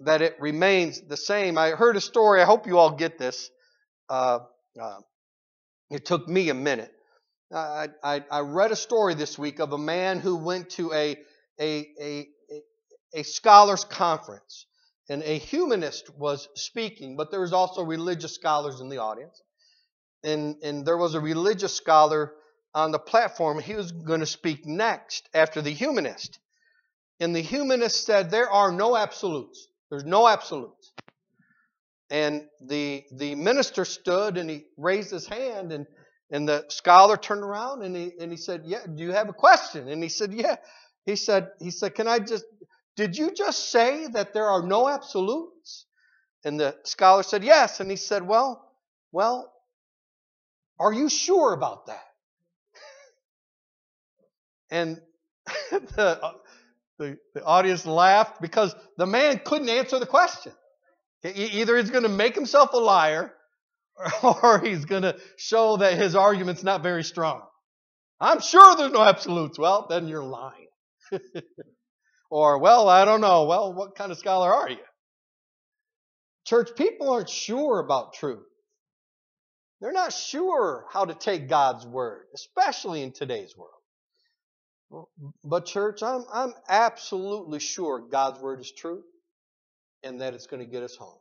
That 0.00 0.22
it 0.22 0.36
remains 0.40 1.00
the 1.00 1.16
same. 1.16 1.58
I 1.58 1.70
heard 1.70 1.96
a 1.96 2.00
story, 2.00 2.40
I 2.40 2.44
hope 2.44 2.66
you 2.66 2.78
all 2.78 2.92
get 2.92 3.18
this. 3.18 3.50
Uh, 4.08 4.40
uh, 4.80 5.00
it 5.90 6.04
took 6.04 6.28
me 6.28 6.48
a 6.48 6.54
minute. 6.54 6.92
I, 7.52 7.88
I, 8.02 8.24
I, 8.30 8.40
read 8.40 8.72
a 8.72 8.76
story 8.76 9.14
this 9.14 9.38
week 9.38 9.60
of 9.60 9.72
a 9.72 9.78
man 9.78 10.18
who 10.18 10.36
went 10.36 10.70
to 10.70 10.92
a, 10.92 11.16
a, 11.60 11.86
a, 12.00 12.26
a 13.14 13.22
scholars 13.22 13.84
conference 13.84 14.66
and 15.08 15.22
a 15.22 15.38
humanist 15.38 16.10
was 16.16 16.48
speaking, 16.54 17.16
but 17.16 17.30
there 17.30 17.40
was 17.40 17.52
also 17.52 17.82
religious 17.82 18.34
scholars 18.34 18.80
in 18.80 18.88
the 18.88 18.98
audience. 18.98 19.42
And, 20.22 20.56
and 20.62 20.86
there 20.86 20.96
was 20.96 21.14
a 21.14 21.20
religious 21.20 21.74
scholar 21.74 22.32
on 22.74 22.90
the 22.90 22.98
platform. 22.98 23.58
He 23.58 23.74
was 23.74 23.92
going 23.92 24.20
to 24.20 24.26
speak 24.26 24.64
next 24.64 25.28
after 25.34 25.60
the 25.60 25.70
humanist. 25.70 26.38
And 27.20 27.36
the 27.36 27.42
humanist 27.42 28.06
said, 28.06 28.30
There 28.30 28.50
are 28.50 28.72
no 28.72 28.96
absolutes. 28.96 29.68
There's 29.90 30.04
no 30.04 30.26
absolutes. 30.26 30.92
And 32.10 32.46
the, 32.60 33.04
the 33.12 33.34
minister 33.34 33.84
stood 33.84 34.38
and 34.38 34.48
he 34.48 34.64
raised 34.76 35.10
his 35.10 35.26
hand, 35.26 35.72
and, 35.72 35.86
and 36.30 36.48
the 36.48 36.64
scholar 36.68 37.16
turned 37.16 37.42
around 37.42 37.82
and 37.82 37.94
he, 37.94 38.12
and 38.18 38.30
he 38.30 38.36
said, 38.36 38.62
Yeah, 38.64 38.80
do 38.86 39.02
you 39.02 39.12
have 39.12 39.28
a 39.28 39.34
question? 39.34 39.88
And 39.88 40.02
he 40.02 40.08
said, 40.08 40.32
Yeah. 40.32 40.56
He 41.04 41.16
said, 41.16 41.50
he 41.60 41.70
said, 41.70 41.94
Can 41.94 42.08
I 42.08 42.18
just 42.18 42.44
did 42.96 43.16
you 43.16 43.32
just 43.32 43.70
say 43.70 44.06
that 44.08 44.34
there 44.34 44.48
are 44.48 44.62
no 44.62 44.88
absolutes? 44.88 45.86
And 46.44 46.60
the 46.60 46.76
scholar 46.84 47.22
said, 47.22 47.42
Yes. 47.42 47.80
And 47.80 47.90
he 47.90 47.96
said, 47.96 48.26
Well, 48.26 48.64
well, 49.12 49.52
are 50.78 50.92
you 50.92 51.08
sure 51.08 51.52
about 51.52 51.86
that? 51.86 52.04
and 54.70 55.00
the, 55.70 56.22
uh, 56.22 56.32
the, 56.98 57.18
the, 57.34 57.44
audience 57.44 57.86
laughed 57.86 58.40
because 58.40 58.74
the 58.96 59.06
man 59.06 59.40
couldn't 59.44 59.68
answer 59.68 59.98
the 59.98 60.06
question. 60.06 60.52
Either 61.24 61.76
he's 61.76 61.90
going 61.90 62.02
to 62.02 62.08
make 62.08 62.34
himself 62.34 62.72
a 62.74 62.78
liar 62.78 63.32
or 64.22 64.60
he's 64.60 64.84
going 64.84 65.02
to 65.02 65.16
show 65.36 65.78
that 65.78 65.94
his 65.94 66.14
argument's 66.14 66.62
not 66.62 66.82
very 66.82 67.02
strong. 67.02 67.42
I'm 68.20 68.40
sure 68.40 68.76
there's 68.76 68.92
no 68.92 69.02
absolutes. 69.02 69.58
Well, 69.58 69.86
then 69.88 70.06
you're 70.06 70.22
lying. 70.22 70.68
Or, 72.30 72.58
well, 72.58 72.88
I 72.88 73.04
don't 73.04 73.20
know. 73.20 73.44
Well, 73.44 73.72
what 73.72 73.96
kind 73.96 74.10
of 74.10 74.18
scholar 74.18 74.52
are 74.52 74.70
you? 74.70 74.78
Church, 76.46 76.70
people 76.76 77.10
aren't 77.10 77.30
sure 77.30 77.78
about 77.78 78.14
truth. 78.14 78.46
They're 79.80 79.92
not 79.92 80.12
sure 80.12 80.86
how 80.90 81.04
to 81.04 81.14
take 81.14 81.48
God's 81.48 81.86
word, 81.86 82.26
especially 82.34 83.02
in 83.02 83.12
today's 83.12 83.54
world. 83.56 85.06
But, 85.42 85.66
church, 85.66 86.02
I'm, 86.02 86.24
I'm 86.32 86.54
absolutely 86.68 87.60
sure 87.60 88.00
God's 88.00 88.40
word 88.40 88.60
is 88.60 88.70
true 88.70 89.02
and 90.02 90.20
that 90.20 90.34
it's 90.34 90.46
going 90.46 90.64
to 90.64 90.70
get 90.70 90.82
us 90.82 90.96
home 90.96 91.18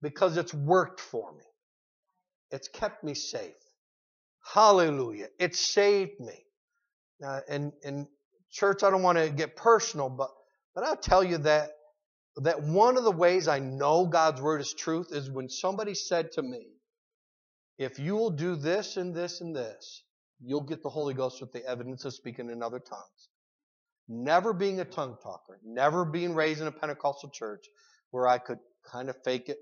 because 0.00 0.36
it's 0.36 0.54
worked 0.54 1.00
for 1.00 1.32
me. 1.32 1.44
It's 2.50 2.68
kept 2.68 3.04
me 3.04 3.14
safe. 3.14 3.54
Hallelujah. 4.52 5.28
It 5.38 5.56
saved 5.56 6.20
me. 6.20 6.44
Uh, 7.24 7.40
and, 7.48 7.72
and 7.84 8.06
church, 8.50 8.82
I 8.82 8.90
don't 8.90 9.02
want 9.02 9.18
to 9.18 9.30
get 9.30 9.56
personal, 9.56 10.08
but, 10.08 10.30
but 10.74 10.84
I'll 10.84 10.96
tell 10.96 11.24
you 11.24 11.38
that, 11.38 11.70
that 12.36 12.62
one 12.62 12.96
of 12.96 13.04
the 13.04 13.12
ways 13.12 13.48
I 13.48 13.58
know 13.58 14.06
God's 14.06 14.40
word 14.40 14.60
is 14.60 14.74
truth 14.74 15.08
is 15.12 15.30
when 15.30 15.48
somebody 15.48 15.94
said 15.94 16.32
to 16.32 16.42
me, 16.42 16.66
if 17.78 17.98
you 17.98 18.14
will 18.16 18.30
do 18.30 18.56
this 18.56 18.96
and 18.96 19.14
this 19.14 19.40
and 19.40 19.54
this, 19.54 20.02
you'll 20.40 20.62
get 20.62 20.82
the 20.82 20.88
Holy 20.88 21.14
Ghost 21.14 21.40
with 21.40 21.52
the 21.52 21.64
evidence 21.66 22.04
of 22.04 22.14
speaking 22.14 22.50
in 22.50 22.62
other 22.62 22.78
tongues. 22.78 23.28
Never 24.08 24.52
being 24.52 24.80
a 24.80 24.84
tongue 24.84 25.16
talker, 25.22 25.58
never 25.64 26.04
being 26.04 26.34
raised 26.34 26.60
in 26.60 26.68
a 26.68 26.72
Pentecostal 26.72 27.30
church 27.30 27.66
where 28.10 28.26
I 28.26 28.38
could 28.38 28.58
kind 28.90 29.10
of 29.10 29.16
fake 29.24 29.48
it 29.48 29.58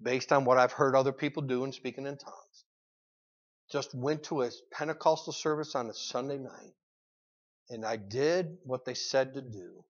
based 0.00 0.32
on 0.32 0.44
what 0.44 0.58
I've 0.58 0.72
heard 0.72 0.94
other 0.94 1.12
people 1.12 1.42
do 1.42 1.64
and 1.64 1.74
speaking 1.74 2.06
in 2.06 2.18
tongues. 2.18 2.64
Just 3.70 3.94
went 3.94 4.24
to 4.24 4.42
a 4.42 4.50
Pentecostal 4.70 5.32
service 5.32 5.74
on 5.74 5.88
a 5.88 5.94
Sunday 5.94 6.38
night 6.38 6.74
and 7.72 7.84
I 7.84 7.96
did 7.96 8.58
what 8.64 8.84
they 8.84 8.94
said 8.94 9.34
to 9.34 9.42
do. 9.42 9.84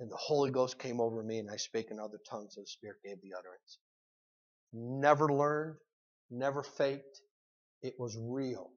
And 0.00 0.10
the 0.10 0.16
Holy 0.16 0.50
Ghost 0.50 0.78
came 0.78 1.00
over 1.00 1.22
me, 1.22 1.38
and 1.38 1.50
I 1.50 1.56
spake 1.56 1.90
in 1.90 1.98
other 1.98 2.20
tongues, 2.30 2.56
and 2.56 2.64
the 2.64 2.70
Spirit 2.70 2.98
gave 3.04 3.20
the 3.20 3.34
utterance. 3.36 3.78
Never 4.72 5.32
learned, 5.32 5.76
never 6.30 6.62
faked. 6.62 7.20
It 7.82 7.94
was 7.98 8.16
real. 8.18 8.70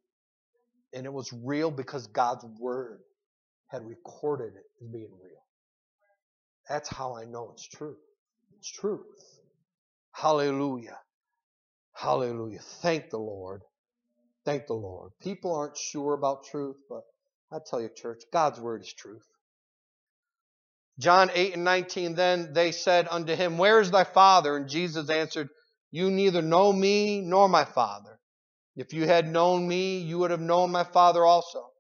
And 0.94 1.06
it 1.06 1.14
was 1.14 1.32
real 1.32 1.72
because 1.72 2.08
God's 2.08 2.46
Word 2.60 3.02
had 3.68 3.86
recorded 3.88 4.56
it 4.56 4.66
as 4.82 4.88
being 4.88 5.12
real. 5.24 5.44
That's 6.70 6.90
how 6.90 7.16
I 7.16 7.26
know 7.26 7.52
it's 7.54 7.68
true. 7.68 7.98
It's 8.58 8.72
truth. 8.72 9.40
Hallelujah. 10.14 11.00
Hallelujah. 11.94 12.60
Thank 12.82 13.10
the 13.12 13.20
Lord. 13.20 13.62
Thank 14.46 14.68
the 14.68 14.74
Lord. 14.74 15.12
People 15.22 15.56
aren't 15.56 15.78
sure 15.78 16.14
about 16.14 16.46
truth, 16.46 16.78
but 16.90 17.04
I 17.52 17.58
tell 17.66 17.82
you, 17.82 17.90
church, 17.90 18.24
God's 18.32 18.60
word 18.60 18.82
is 18.82 18.94
truth. 18.94 19.28
John 21.00 21.32
8 21.34 21.56
and 21.56 21.64
19, 21.64 22.16
then 22.16 22.54
they 22.54 22.72
said 22.72 23.08
unto 23.10 23.36
him, 23.36 23.58
Where 23.58 23.80
is 23.80 23.92
thy 23.92 24.04
Father? 24.04 24.56
And 24.56 24.70
Jesus 24.70 25.10
answered, 25.10 25.50
You 25.90 26.12
neither 26.12 26.42
know 26.42 26.72
me 26.72 27.22
nor 27.22 27.50
my 27.50 27.66
Father. 27.66 28.20
If 28.76 28.94
you 28.94 29.06
had 29.06 29.28
known 29.28 29.68
me, 29.68 30.00
you 30.00 30.20
would 30.20 30.32
have 30.32 30.42
known 30.42 30.72
my 30.72 30.84
Father 30.84 31.26
also. 31.26 31.72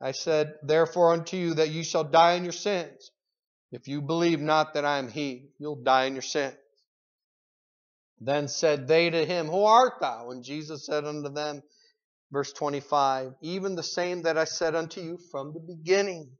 I 0.00 0.12
said, 0.12 0.54
Therefore 0.62 1.12
unto 1.12 1.36
you 1.36 1.54
that 1.54 1.70
you 1.70 1.84
shall 1.84 2.04
die 2.04 2.34
in 2.34 2.44
your 2.44 2.52
sins. 2.52 3.10
If 3.70 3.86
you 3.86 4.00
believe 4.00 4.40
not 4.40 4.74
that 4.74 4.84
I 4.84 4.98
am 4.98 5.08
He, 5.08 5.50
you'll 5.58 5.82
die 5.82 6.04
in 6.06 6.14
your 6.14 6.22
sins. 6.22 6.56
Then 8.20 8.48
said 8.48 8.88
they 8.88 9.10
to 9.10 9.24
him, 9.24 9.46
Who 9.46 9.64
art 9.64 10.00
thou? 10.00 10.30
And 10.30 10.42
Jesus 10.42 10.86
said 10.86 11.04
unto 11.04 11.28
them, 11.28 11.62
Verse 12.30 12.52
25, 12.52 13.32
even 13.40 13.74
the 13.74 13.82
same 13.82 14.22
that 14.22 14.36
I 14.36 14.44
said 14.44 14.74
unto 14.74 15.00
you 15.00 15.18
from 15.30 15.54
the 15.54 15.60
beginning. 15.60 16.30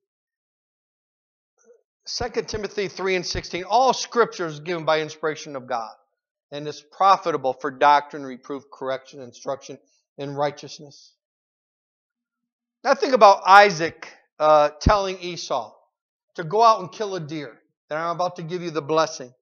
2 2.06 2.42
Timothy 2.42 2.88
3 2.88 3.16
and 3.16 3.26
16, 3.26 3.64
all 3.64 3.92
scripture 3.92 4.46
is 4.46 4.60
given 4.60 4.84
by 4.84 5.00
inspiration 5.00 5.56
of 5.56 5.66
God 5.66 5.94
and 6.50 6.66
is 6.66 6.82
profitable 6.92 7.54
for 7.54 7.70
doctrine, 7.70 8.24
reproof, 8.24 8.64
correction, 8.72 9.20
instruction 9.20 9.78
in 10.16 10.34
righteousness. 10.34 11.14
Now 12.84 12.94
think 12.94 13.14
about 13.14 13.42
Isaac 13.46 14.08
uh, 14.38 14.70
telling 14.80 15.18
Esau 15.20 15.74
to 16.36 16.44
go 16.44 16.62
out 16.62 16.80
and 16.80 16.92
kill 16.92 17.16
a 17.16 17.20
deer, 17.20 17.58
that 17.88 17.98
I'm 17.98 18.14
about 18.14 18.36
to 18.36 18.42
give 18.42 18.62
you 18.62 18.70
the 18.70 18.82
blessing. 18.82 19.32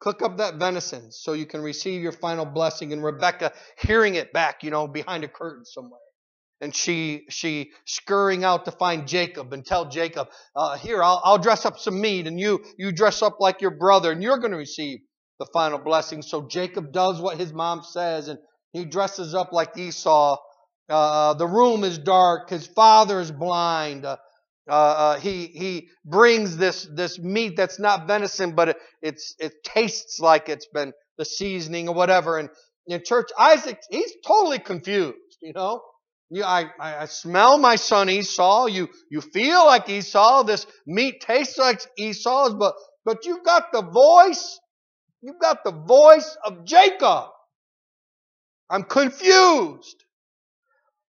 Cook 0.00 0.22
up 0.22 0.38
that 0.38 0.56
venison 0.56 1.10
so 1.10 1.32
you 1.32 1.46
can 1.46 1.60
receive 1.60 2.02
your 2.02 2.12
final 2.12 2.44
blessing. 2.44 2.92
And 2.92 3.02
Rebecca 3.02 3.52
hearing 3.78 4.14
it 4.14 4.32
back, 4.32 4.62
you 4.62 4.70
know, 4.70 4.86
behind 4.86 5.24
a 5.24 5.28
curtain 5.28 5.64
somewhere. 5.64 6.00
And 6.60 6.74
she 6.74 7.26
she 7.30 7.70
scurrying 7.84 8.44
out 8.44 8.64
to 8.64 8.72
find 8.72 9.06
Jacob 9.06 9.52
and 9.52 9.64
tell 9.64 9.88
Jacob, 9.88 10.28
uh, 10.56 10.76
here, 10.76 11.02
I'll, 11.02 11.20
I'll 11.24 11.38
dress 11.38 11.64
up 11.64 11.78
some 11.78 12.00
meat 12.00 12.26
and 12.26 12.38
you 12.38 12.64
you 12.76 12.92
dress 12.92 13.22
up 13.22 13.36
like 13.40 13.60
your 13.60 13.76
brother 13.76 14.10
and 14.12 14.22
you're 14.22 14.38
going 14.38 14.52
to 14.52 14.58
receive 14.58 14.98
the 15.38 15.46
final 15.52 15.78
blessing. 15.78 16.22
So 16.22 16.48
Jacob 16.48 16.92
does 16.92 17.20
what 17.20 17.38
his 17.38 17.52
mom 17.52 17.82
says 17.82 18.28
and 18.28 18.38
he 18.72 18.84
dresses 18.84 19.34
up 19.34 19.52
like 19.52 19.76
Esau. 19.78 20.36
Uh, 20.88 21.34
the 21.34 21.46
room 21.46 21.84
is 21.84 21.98
dark. 21.98 22.50
His 22.50 22.66
father 22.66 23.20
is 23.20 23.30
blind. 23.30 24.04
Uh, 24.04 24.16
uh, 24.68 24.72
uh, 24.72 25.20
he 25.20 25.46
he 25.46 25.88
brings 26.04 26.56
this 26.56 26.88
this 26.94 27.18
meat 27.18 27.56
that's 27.56 27.78
not 27.78 28.06
venison, 28.06 28.54
but 28.54 28.70
it, 28.70 28.76
it's 29.02 29.34
it 29.38 29.64
tastes 29.64 30.20
like 30.20 30.48
it's 30.48 30.66
been 30.66 30.92
the 31.18 31.24
seasoning 31.24 31.88
or 31.88 31.94
whatever. 31.94 32.38
And 32.38 32.50
in 32.86 33.02
church, 33.04 33.30
Isaac 33.38 33.80
he's 33.90 34.12
totally 34.26 34.58
confused. 34.58 35.16
You 35.42 35.52
know, 35.54 35.82
you, 36.30 36.44
I, 36.44 36.70
I 36.80 37.06
smell 37.06 37.58
my 37.58 37.76
son 37.76 38.10
Esau. 38.10 38.66
You 38.66 38.88
you 39.10 39.20
feel 39.20 39.64
like 39.66 39.88
Esau. 39.88 40.44
This 40.44 40.66
meat 40.86 41.20
tastes 41.20 41.58
like 41.58 41.80
Esau's, 41.98 42.54
but 42.54 42.74
but 43.04 43.26
you've 43.26 43.44
got 43.44 43.72
the 43.72 43.82
voice. 43.82 44.60
You've 45.22 45.40
got 45.40 45.64
the 45.64 45.72
voice 45.72 46.36
of 46.44 46.64
Jacob. 46.64 47.30
I'm 48.70 48.84
confused. 48.84 50.04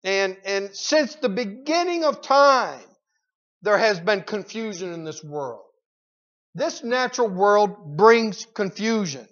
And 0.04 0.38
and 0.46 0.76
since 0.76 1.16
the 1.16 1.30
beginning 1.30 2.06
of 2.06 2.22
time 2.22 2.82
there 3.62 3.78
has 3.78 4.00
been 4.00 4.22
confusion 4.22 4.94
in 4.94 5.04
this 5.04 5.24
world. 5.24 5.64
This 6.56 6.84
natural 6.84 7.30
world 7.30 7.98
brings 7.98 8.46
confusion. 8.46 9.28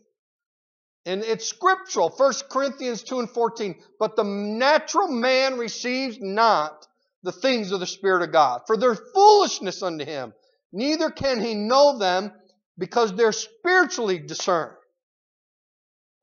And 1.06 1.24
it's 1.24 1.46
scriptural. 1.46 2.10
1 2.10 2.34
Corinthians 2.52 3.04
2 3.04 3.20
and 3.20 3.30
14. 3.30 3.76
But 4.00 4.16
the 4.16 4.24
natural 4.24 5.08
man 5.08 5.58
receives 5.58 6.20
not 6.20 6.86
the 7.24 7.32
things 7.32 7.72
of 7.72 7.80
the 7.80 7.88
Spirit 7.88 8.24
of 8.24 8.32
God, 8.32 8.62
for 8.68 8.78
they're 8.78 8.96
foolishness 8.96 9.82
unto 9.82 10.06
him. 10.06 10.34
Neither 10.72 11.10
can 11.10 11.42
he 11.42 11.56
know 11.56 11.98
them 11.98 12.32
because 12.78 13.16
they're 13.16 13.32
spiritually 13.32 14.20
discerned. 14.20 14.76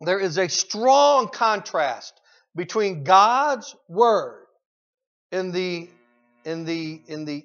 There 0.01 0.21
is 0.21 0.39
a 0.39 0.49
strong 0.49 1.29
contrast 1.29 2.13
between 2.55 3.05
God's 3.05 3.75
word 3.89 4.45
in 5.33 5.51
the 5.51 5.89
in 6.45 6.65
the 6.65 7.03
in 7.07 7.25
the 7.25 7.45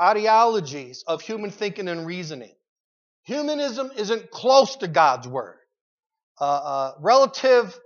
ideologies 0.00 1.04
of 1.06 1.20
human 1.20 1.50
thinking 1.50 1.88
and 1.88 2.06
reasoning. 2.06 2.54
Humanism 3.24 3.90
isn't 3.96 4.30
close 4.30 4.76
to 4.76 4.88
God's 4.88 5.28
word. 5.28 5.58
Uh, 6.40 6.44
uh, 6.44 6.92
relative 7.00 7.78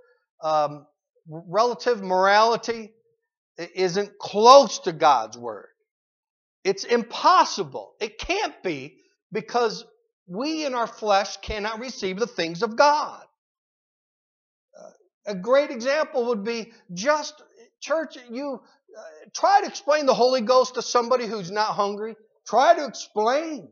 um, 0.43 0.87
relative 1.29 2.03
morality 2.03 2.93
isn't 3.57 4.19
close 4.19 4.81
to 4.81 4.93
God's 4.93 5.39
word. 5.39 5.69
It's 6.65 6.85
impossible. 6.85 7.95
It 8.01 8.19
can't 8.19 8.63
be 8.63 8.99
because 9.33 9.85
we 10.27 10.65
in 10.65 10.75
our 10.75 10.87
flesh 10.87 11.37
cannot 11.39 11.81
receive 11.81 12.19
the 12.19 12.27
things 12.27 12.63
of 12.63 12.77
God. 12.77 13.25
Uh, 14.79 14.91
a 15.27 15.35
great 15.35 15.71
example 15.71 16.27
would 16.27 16.45
be 16.45 16.73
just 16.93 17.43
church, 17.81 18.17
you 18.31 18.61
try 19.35 19.61
to 19.61 19.67
explain 19.67 20.07
the 20.07 20.15
Holy 20.15 20.41
Ghost 20.41 20.75
to 20.75 20.83
somebody 20.83 21.27
who's 21.27 21.51
not 21.51 21.69
hungry. 21.69 22.17
Try 22.47 22.75
to 22.75 22.87
explain, 22.87 23.69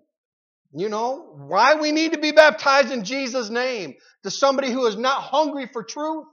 you 0.73 0.89
know, 0.89 1.35
why 1.37 1.75
we 1.75 1.93
need 1.93 2.13
to 2.13 2.19
be 2.19 2.33
baptized 2.33 2.93
in 2.93 3.05
Jesus' 3.05 3.51
name 3.51 3.95
to 4.23 4.31
somebody 4.31 4.71
who 4.71 4.87
is 4.87 4.97
not 4.97 5.23
hungry 5.23 5.69
for 5.73 5.83
truth. 5.83 6.27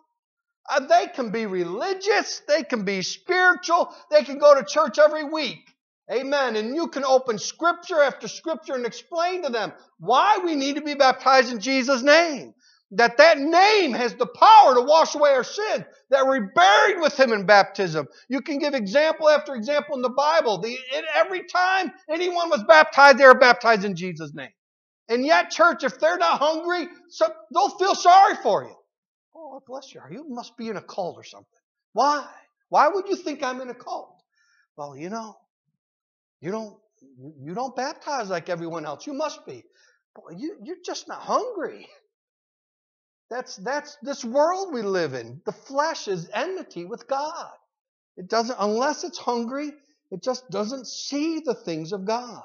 Uh, 0.69 0.82
they 0.86 1.08
can 1.08 1.32
be 1.32 1.45
religious, 1.45 2.41
they 2.47 2.63
can 2.63 2.84
be 2.84 3.02
spiritual, 3.02 3.93
they 4.12 4.23
can 4.23 4.38
go 4.38 4.54
to 4.54 4.65
church 4.65 5.00
every 5.00 5.23
week. 5.23 5.60
Amen. 6.12 6.56
And 6.56 6.76
you 6.76 6.88
can 6.88 7.04
open 7.04 7.38
scripture 7.38 8.02
after 8.02 8.28
scripture 8.28 8.76
and 8.76 8.86
explain 8.86 9.43
to 9.43 9.50
them 9.50 9.73
why 10.00 10.39
we 10.43 10.56
need 10.56 10.76
to 10.76 10.82
be 10.82 10.93
baptized 10.93 11.52
in 11.52 11.60
Jesus' 11.60 12.02
name. 12.02 12.54
That 12.91 13.17
that 13.17 13.38
name 13.39 13.93
has 13.93 14.15
the 14.15 14.28
power 14.28 14.76
to 14.76 14.82
wash 14.82 15.15
away 15.15 15.32
our 15.32 15.43
sin. 15.43 15.86
That 16.10 16.28
we're 16.28 16.52
buried 16.54 17.02
with 17.02 17.19
Him 17.19 17.34
in 17.34 17.45
baptism. 17.45 18.08
You 18.30 18.41
can 18.41 18.60
give 18.60 18.73
example 18.73 19.30
after 19.30 19.56
example 19.56 19.95
in 19.95 20.02
the 20.02 20.10
Bible. 20.10 20.60
The, 20.60 20.78
every 21.15 21.43
time 21.45 21.91
anyone 22.10 22.50
was 22.50 22.63
baptized, 22.63 23.17
they 23.19 23.26
were 23.28 23.39
baptized 23.39 23.86
in 23.86 23.95
Jesus' 23.95 24.34
name. 24.34 24.52
And 25.10 25.26
yet, 25.26 25.52
church, 25.52 25.84
if 25.84 26.00
they're 26.00 26.17
not 26.17 26.39
hungry, 26.39 26.88
so 27.10 27.28
they'll 27.54 27.78
feel 27.78 27.95
sorry 27.95 28.36
for 28.43 28.63
you. 28.63 28.76
Oh, 29.36 29.62
bless 29.67 29.93
you. 29.93 30.02
You 30.12 30.26
must 30.30 30.58
be 30.58 30.69
in 30.69 30.78
a 30.78 30.82
cult 30.82 31.17
or 31.17 31.23
something. 31.23 31.47
Why? 31.93 32.26
Why 32.69 32.89
would 32.89 33.08
you 33.10 33.15
think 33.15 33.43
I'm 33.43 33.62
in 33.62 33.69
a 33.69 33.76
cult? 33.76 34.15
Well, 34.78 34.97
you 34.97 35.10
know, 35.10 35.38
you 36.41 36.52
don't 36.52 36.78
you 37.41 37.54
don't 37.56 37.76
baptize 37.76 38.30
like 38.30 38.50
everyone 38.50 38.86
else. 38.86 39.08
You 39.08 39.13
must 39.13 39.45
be. 39.45 39.63
Boy, 40.15 40.38
you, 40.38 40.58
you're 40.63 40.78
just 40.86 41.08
not 41.08 41.19
hungry. 41.21 41.88
That's 43.30 43.58
that's 43.58 43.98
this 44.02 44.24
world 44.24 44.74
we 44.74 44.82
live 44.82 45.13
in. 45.13 45.42
The 45.46 45.52
flesh 45.52 46.08
is 46.08 46.30
enmity 46.34 46.86
with 46.86 47.08
God. 47.08 47.52
It 48.16 48.30
doesn't 48.30 48.56
unless 48.60 49.04
it's 49.04 49.18
hungry, 49.18 49.72
it 50.12 50.24
just 50.24 50.50
doesn't 50.50 50.88
see 50.88 51.42
the 51.44 51.54
things 51.54 51.92
of 51.92 52.06
God. 52.06 52.44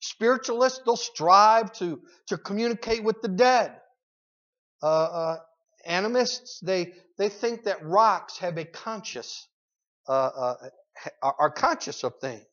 Spiritualists, 0.00 0.80
they'll 0.84 0.96
strive 0.96 1.72
to, 1.74 2.00
to 2.28 2.38
communicate 2.38 3.04
with 3.04 3.20
the 3.20 3.28
dead. 3.28 3.76
Uh, 4.82 4.86
uh, 4.86 5.36
animists, 5.84 6.58
they, 6.60 6.94
they 7.18 7.28
think 7.28 7.64
that 7.64 7.84
rocks 7.84 8.38
have 8.38 8.56
a 8.56 8.64
conscious, 8.64 9.46
uh, 10.08 10.12
uh 10.12 10.54
are 11.22 11.50
conscious 11.50 12.02
of 12.02 12.14
things. 12.20 12.44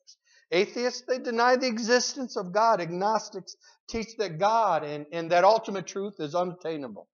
Atheists, 0.50 1.02
they 1.06 1.18
deny 1.18 1.56
the 1.56 1.66
existence 1.66 2.36
of 2.36 2.52
God. 2.52 2.80
Agnostics 2.80 3.56
teach 3.88 4.16
that 4.18 4.38
God 4.38 4.84
and, 4.84 5.06
and 5.12 5.30
that 5.32 5.44
ultimate 5.44 5.86
truth 5.86 6.14
is 6.18 6.34
unattainable. 6.34 7.08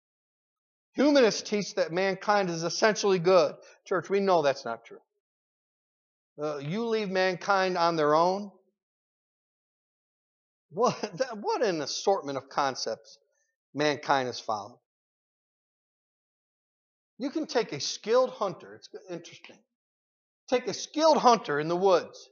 Humanists 0.94 1.42
teach 1.48 1.74
that 1.74 1.92
mankind 1.92 2.50
is 2.50 2.62
essentially 2.62 3.18
good. 3.18 3.54
Church, 3.84 4.08
we 4.08 4.20
know 4.20 4.42
that's 4.42 4.64
not 4.64 4.84
true. 4.84 5.00
Uh, 6.40 6.58
you 6.58 6.86
leave 6.86 7.10
mankind 7.10 7.76
on 7.76 7.96
their 7.96 8.14
own. 8.14 8.50
What, 10.70 10.94
what 11.40 11.62
an 11.64 11.80
assortment 11.80 12.38
of 12.38 12.48
concepts 12.48 13.18
mankind 13.74 14.26
has 14.26 14.40
followed. 14.40 14.78
You 17.18 17.30
can 17.30 17.46
take 17.46 17.72
a 17.72 17.80
skilled 17.80 18.30
hunter, 18.30 18.74
it's 18.74 18.88
interesting. 19.08 19.58
Take 20.48 20.66
a 20.66 20.74
skilled 20.74 21.18
hunter 21.18 21.60
in 21.60 21.68
the 21.68 21.76
woods 21.76 22.28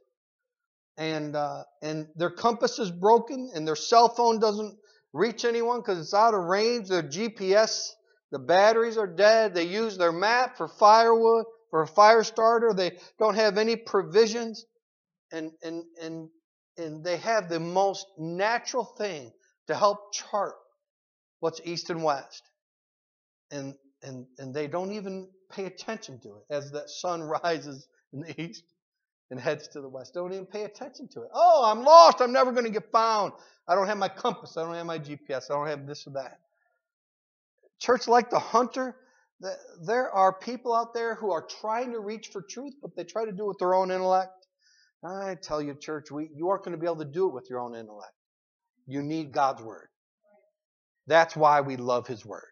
and 0.97 1.35
uh, 1.35 1.65
and 1.81 2.09
their 2.17 2.31
compass 2.31 2.79
is 2.79 2.91
broken 2.91 3.51
and 3.55 3.67
their 3.67 3.77
cell 3.77 4.09
phone 4.09 4.39
doesn't 4.39 4.77
reach 5.13 5.45
anyone 5.45 5.81
because 5.81 5.99
it's 5.99 6.15
out 6.15 6.35
of 6.35 6.45
range. 6.45 6.89
Their 6.89 7.03
GPS, 7.03 7.91
the 8.33 8.39
batteries 8.39 8.97
are 8.97 9.07
dead. 9.07 9.55
They 9.55 9.65
use 9.65 9.99
their 9.99 10.11
map 10.11 10.57
for 10.57 10.67
firewood, 10.67 11.45
for 11.71 11.83
a 11.83 11.87
fire 11.87 12.25
starter. 12.25 12.73
They 12.75 12.99
don't 13.19 13.35
have 13.37 13.59
any 13.59 13.77
provisions, 13.77 14.65
and 15.31 15.53
and 15.63 15.85
and 16.01 16.31
and 16.79 17.05
they 17.05 17.19
have 17.19 17.49
the 17.51 17.61
most 17.61 18.07
natural 18.19 18.85
thing 18.85 19.31
to 19.69 19.75
help 19.75 20.15
chart 20.15 20.55
what's 21.41 21.61
east 21.65 21.91
and 21.91 22.03
west, 22.03 22.43
and 23.51 23.75
and 24.03 24.27
and 24.39 24.55
they 24.55 24.67
don't 24.67 24.93
even 24.93 25.29
pay 25.51 25.67
attention 25.67 26.19
to 26.21 26.29
it 26.37 26.45
as 26.49 26.73
that 26.73 26.89
sun 26.89 27.23
rises 27.45 27.87
in 28.15 28.21
the 28.21 28.41
east 28.41 28.65
and 29.31 29.39
heads 29.39 29.69
to 29.69 29.83
the 29.83 29.89
west. 29.89 30.15
Don't 30.15 30.33
even 30.33 30.47
pay 30.47 30.65
attention 30.65 31.07
to 31.09 31.23
it. 31.23 31.29
Oh, 31.35 31.71
I'm 31.71 31.85
lost. 31.85 32.23
I'm 32.23 32.33
never 32.33 32.53
going 32.53 32.65
to 32.65 32.71
get 32.71 32.91
found. 32.93 33.33
I 33.69 33.75
don't 33.75 33.87
have 33.87 33.99
my 33.99 34.09
compass. 34.09 34.57
I 34.57 34.65
don't 34.65 34.75
have 34.75 34.87
my 34.87 34.99
GPS. 34.99 35.51
I 35.51 35.55
don't 35.55 35.69
have 35.69 35.87
this 35.87 36.07
or 36.07 36.11
that. 36.15 36.39
Church, 37.83 38.07
like 38.07 38.31
the 38.31 38.39
hunter, 38.39 38.95
there 39.85 40.09
are 40.09 40.33
people 40.33 40.73
out 40.73 40.95
there 40.95 41.17
who 41.17 41.33
are 41.33 41.45
trying 41.61 41.91
to 41.93 41.99
reach 41.99 42.29
for 42.29 42.41
truth, 42.41 42.75
but 42.81 42.95
they 42.97 43.03
try 43.03 43.25
to 43.25 43.33
do 43.33 43.43
it 43.43 43.49
with 43.49 43.59
their 43.59 43.75
own 43.75 43.91
intellect. 43.91 44.47
I 45.05 45.35
tell 45.43 45.61
you, 45.61 45.75
church, 45.75 46.13
we, 46.13 46.31
you 46.33 46.49
aren't 46.51 46.63
going 46.65 46.77
to 46.77 46.81
be 46.81 46.87
able 46.87 47.05
to 47.05 47.05
do 47.05 47.27
it 47.27 47.35
with 47.35 47.51
your 47.51 47.59
own 47.59 47.75
intellect. 47.75 48.13
You 48.87 49.03
need 49.03 49.33
God's 49.33 49.63
word. 49.63 49.89
That's 51.09 51.35
why 51.35 51.63
we 51.63 51.77
love 51.77 52.07
His 52.07 52.25
word, 52.25 52.47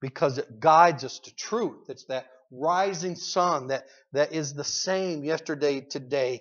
because 0.00 0.38
it 0.38 0.58
guides 0.58 1.04
us 1.04 1.20
to 1.20 1.34
truth. 1.36 1.88
It's 1.88 2.06
that 2.06 2.26
rising 2.50 3.14
sun 3.14 3.68
that, 3.68 3.84
that 4.12 4.32
is 4.32 4.54
the 4.54 4.64
same 4.64 5.22
yesterday, 5.22 5.82
today, 5.82 6.40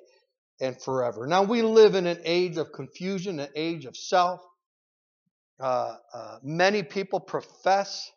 and 0.59 0.81
forever. 0.81 1.27
Now, 1.27 1.43
we 1.43 1.61
live 1.61 1.93
in 1.93 2.07
an 2.07 2.21
age 2.25 2.57
of 2.57 2.71
confusion, 2.71 3.39
an 3.39 3.49
age 3.55 3.85
of 3.85 3.95
self. 3.95 4.41
Uh, 5.59 5.95
uh, 6.13 6.37
many 6.43 6.83
people 6.83 7.19
profess 7.19 8.11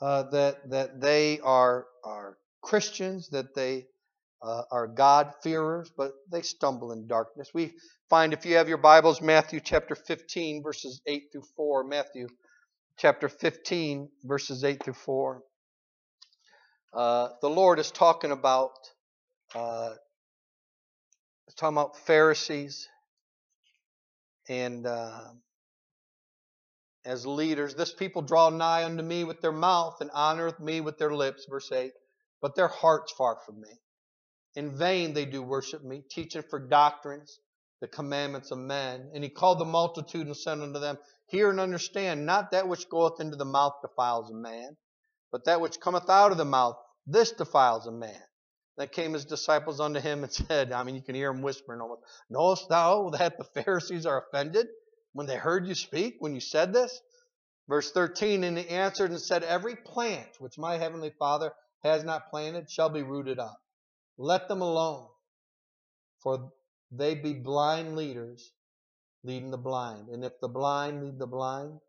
uh, 0.00 0.24
that, 0.30 0.70
that 0.70 1.00
they 1.00 1.40
are, 1.40 1.86
are 2.04 2.36
Christians, 2.62 3.28
that 3.30 3.54
they 3.54 3.86
uh, 4.42 4.62
are 4.70 4.86
God-fearers, 4.86 5.90
but 5.96 6.12
they 6.30 6.42
stumble 6.42 6.92
in 6.92 7.06
darkness. 7.06 7.50
We 7.54 7.72
find, 8.08 8.32
if 8.32 8.44
you 8.44 8.56
have 8.56 8.68
your 8.68 8.78
Bibles, 8.78 9.20
Matthew 9.20 9.60
chapter 9.60 9.94
15, 9.94 10.62
verses 10.62 11.00
8 11.06 11.24
through 11.32 11.44
4. 11.56 11.84
Matthew 11.84 12.28
chapter 12.98 13.28
15, 13.28 14.08
verses 14.24 14.64
8 14.64 14.82
through 14.82 14.94
4. 14.94 15.42
Uh, 16.92 17.28
the 17.40 17.48
Lord 17.48 17.78
is 17.78 17.90
talking 17.90 18.32
about 18.32 18.72
uh, 19.54 19.90
talking 21.56 21.76
about 21.76 21.96
Pharisees 21.96 22.88
and 24.48 24.86
as 27.04 27.26
leaders, 27.26 27.74
this 27.74 27.92
people 27.92 28.22
draw 28.22 28.50
nigh 28.50 28.84
unto 28.84 29.02
me 29.02 29.24
with 29.24 29.40
their 29.40 29.52
mouth 29.52 30.00
and 30.00 30.10
honoreth 30.10 30.60
me 30.60 30.80
with 30.80 30.98
their 30.98 31.14
lips, 31.14 31.46
verse 31.48 31.70
8, 31.72 31.92
but 32.40 32.54
their 32.54 32.68
hearts 32.68 33.12
far 33.12 33.38
from 33.46 33.60
me. 33.60 33.80
In 34.54 34.76
vain 34.76 35.14
they 35.14 35.24
do 35.24 35.42
worship 35.42 35.82
me, 35.82 36.02
teaching 36.10 36.42
for 36.42 36.58
doctrines 36.58 37.38
the 37.80 37.88
commandments 37.88 38.50
of 38.50 38.58
men. 38.58 39.10
And 39.14 39.24
he 39.24 39.30
called 39.30 39.58
the 39.58 39.64
multitude 39.64 40.26
and 40.26 40.36
said 40.36 40.60
unto 40.60 40.78
them, 40.78 40.98
Hear 41.26 41.50
and 41.50 41.60
understand, 41.60 42.26
not 42.26 42.50
that 42.50 42.68
which 42.68 42.88
goeth 42.88 43.20
into 43.20 43.36
the 43.36 43.44
mouth 43.44 43.74
defiles 43.80 44.30
a 44.30 44.34
man, 44.34 44.76
but 45.32 45.44
that 45.44 45.60
which 45.60 45.80
cometh 45.80 46.10
out 46.10 46.32
of 46.32 46.38
the 46.38 46.44
mouth, 46.44 46.76
this 47.06 47.32
defiles 47.32 47.86
a 47.86 47.92
man. 47.92 48.22
Then 48.76 48.88
came 48.88 49.12
his 49.14 49.24
disciples 49.24 49.80
unto 49.80 50.00
him 50.00 50.24
and 50.24 50.32
said, 50.48 50.72
I 50.72 50.82
mean, 50.82 50.96
you 50.96 51.02
can 51.02 51.14
hear 51.14 51.30
him 51.30 51.42
whispering 51.42 51.80
almost, 51.80 52.02
Knowest 52.28 52.68
thou 52.68 53.10
that 53.10 53.38
the 53.38 53.62
Pharisees 53.62 54.04
are 54.04 54.26
offended 54.26 54.66
when 55.12 55.26
they 55.26 55.36
heard 55.36 55.66
you 55.66 55.74
speak, 55.74 56.16
when 56.18 56.34
you 56.34 56.40
said 56.40 56.72
this? 56.72 57.00
Verse 57.68 57.92
13, 57.92 58.44
and 58.44 58.58
he 58.58 58.68
answered 58.68 59.10
and 59.10 59.20
said, 59.20 59.42
Every 59.42 59.76
plant 59.76 60.28
which 60.38 60.58
my 60.58 60.76
heavenly 60.76 61.12
Father 61.18 61.52
has 61.82 62.04
not 62.04 62.30
planted 62.30 62.70
shall 62.70 62.88
be 62.88 63.02
rooted 63.02 63.38
up. 63.38 63.60
Let 64.18 64.48
them 64.48 64.60
alone, 64.60 65.06
for 66.22 66.52
they 66.90 67.14
be 67.14 67.34
blind 67.34 67.96
leaders 67.96 68.52
leading 69.22 69.50
the 69.50 69.58
blind. 69.58 70.08
And 70.08 70.24
if 70.24 70.32
the 70.40 70.48
blind 70.48 71.02
lead 71.02 71.18
the 71.18 71.26
blind, 71.26 71.80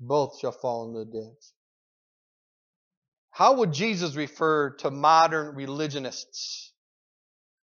both 0.00 0.38
shall 0.38 0.52
fall 0.52 0.86
in 0.86 0.94
the 0.94 1.04
ditch. 1.04 1.52
How 3.30 3.54
would 3.54 3.72
Jesus 3.72 4.16
refer 4.16 4.70
to 4.76 4.90
modern 4.90 5.54
religionists 5.54 6.72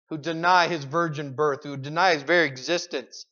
who 0.09 0.17
deny 0.17 0.67
his 0.67 0.83
virgin 0.83 1.33
birth, 1.33 1.63
who 1.63 1.77
deny 1.77 2.13
his 2.13 2.23
very 2.23 2.47
existence, 2.47 3.25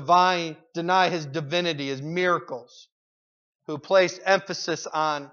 deny 0.00 1.08
his 1.08 1.26
divinity, 1.26 1.88
his 1.88 2.02
miracles, 2.02 2.88
who 3.66 3.78
place 3.78 4.18
emphasis 4.24 4.86
on 4.86 5.30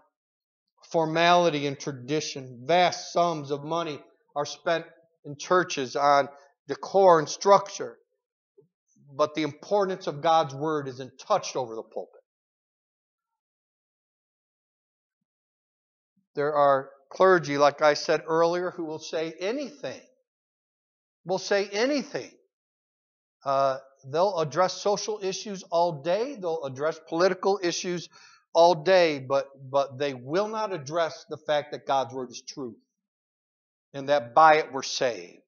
formality 0.92 1.68
and 1.68 1.80
tradition? 1.80 2.64
Vast 2.66 3.14
sums 3.14 3.52
of 3.52 3.64
money 3.64 4.00
are 4.36 4.46
spent 4.46 4.86
in 5.26 5.38
churches 5.38 5.96
on 5.96 6.30
decor 6.68 7.20
and 7.20 7.30
structure, 7.30 7.98
but 9.16 9.36
the 9.36 9.44
importance 9.44 10.08
of 10.08 10.22
God's 10.22 10.56
word 10.56 10.88
isn't 10.88 11.20
touched 11.20 11.56
over 11.56 11.76
the 11.76 11.84
pulpit. 11.84 12.22
There 16.36 16.54
are 16.54 16.90
clergy, 17.12 17.58
like 17.58 17.82
I 17.82 17.94
said 17.94 18.24
earlier, 18.28 18.72
who 18.72 18.86
will 18.86 19.00
say 19.00 19.34
anything. 19.40 20.02
Will 21.26 21.40
say 21.40 21.70
anything. 21.72 22.32
Uh, 23.46 23.78
they'll 24.06 24.40
address 24.40 24.74
social 24.82 25.20
issues 25.22 25.64
all 25.64 26.02
day. 26.04 26.36
They'll 26.40 26.64
address 26.64 27.00
political 27.08 27.60
issues 27.62 28.10
all 28.54 28.84
day, 28.84 29.20
but 29.20 29.48
but 29.70 29.98
they 29.98 30.14
will 30.14 30.48
not 30.48 30.74
address 30.74 31.26
the 31.30 31.38
fact 31.38 31.72
that 31.72 31.86
God's 31.86 32.14
word 32.14 32.30
is 32.30 32.42
truth 32.42 32.78
and 33.94 34.10
that 34.10 34.34
by 34.34 34.56
it 34.56 34.72
we're 34.72 34.84
saved. 34.84 35.40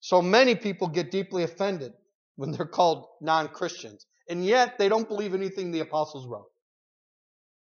So 0.00 0.20
many 0.20 0.54
people 0.54 0.88
get 0.88 1.10
deeply 1.10 1.44
offended 1.44 1.92
when 2.36 2.50
they're 2.52 2.66
called 2.66 3.06
non-Christians, 3.20 4.06
and 4.28 4.44
yet 4.44 4.78
they 4.78 4.88
don't 4.88 5.08
believe 5.08 5.34
anything 5.34 5.70
the 5.70 5.80
apostles 5.80 6.26
wrote. 6.26 6.50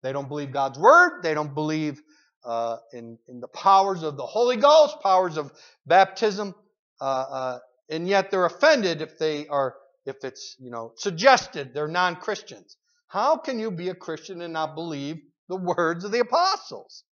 They 0.03 0.13
don't 0.13 0.29
believe 0.29 0.53
God's 0.53 0.79
word. 0.79 1.23
They 1.23 1.35
don't 1.35 1.55
believe 1.55 2.01
uh, 2.45 2.77
in, 2.93 3.19
in 3.27 3.41
the 3.41 3.49
powers 3.49 4.03
of 4.03 4.17
the 4.17 4.27
Holy 4.27 4.57
Ghost, 4.57 5.01
powers 5.03 5.37
of 5.37 5.53
baptism, 5.87 6.55
uh, 7.01 7.05
uh, 7.05 7.59
and 7.89 8.09
yet 8.09 8.31
they're 8.31 8.47
offended 8.47 9.03
if 9.03 9.19
they 9.19 9.47
are 9.49 9.75
if 10.07 10.17
it's 10.25 10.57
you 10.59 10.71
know 10.71 10.93
suggested 10.97 11.73
they're 11.75 11.89
non-Christians. 11.89 12.77
How 13.09 13.37
can 13.37 13.59
you 13.59 13.71
be 13.71 13.89
a 13.89 13.95
Christian 13.95 14.43
and 14.43 14.53
not 14.53 14.75
believe 14.75 15.17
the 15.49 15.57
words 15.57 16.05
of 16.05 16.13
the 16.13 16.21
apostles? 16.21 17.05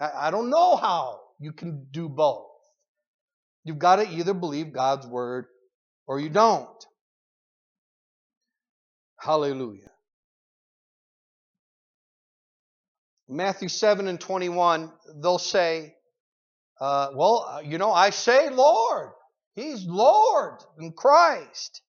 I, 0.00 0.28
I 0.28 0.30
don't 0.30 0.50
know 0.50 0.76
how 0.76 1.20
you 1.40 1.52
can 1.52 1.86
do 1.90 2.08
both. 2.08 2.46
You've 3.64 3.78
got 3.78 3.96
to 3.96 4.08
either 4.08 4.34
believe 4.34 4.72
God's 4.72 5.06
word 5.06 5.46
or 6.06 6.20
you 6.20 6.30
don't. 6.30 6.68
Hallelujah. 9.20 9.90
Matthew 13.28 13.68
7 13.68 14.08
and 14.08 14.18
21, 14.18 14.90
they'll 15.22 15.38
say, 15.38 15.94
uh, 16.80 17.08
Well, 17.14 17.60
you 17.64 17.78
know, 17.78 17.92
I 17.92 18.10
say 18.10 18.48
Lord. 18.48 19.10
He's 19.58 19.84
Lord 19.84 20.60
and 20.78 20.94
Christ. 20.94 21.82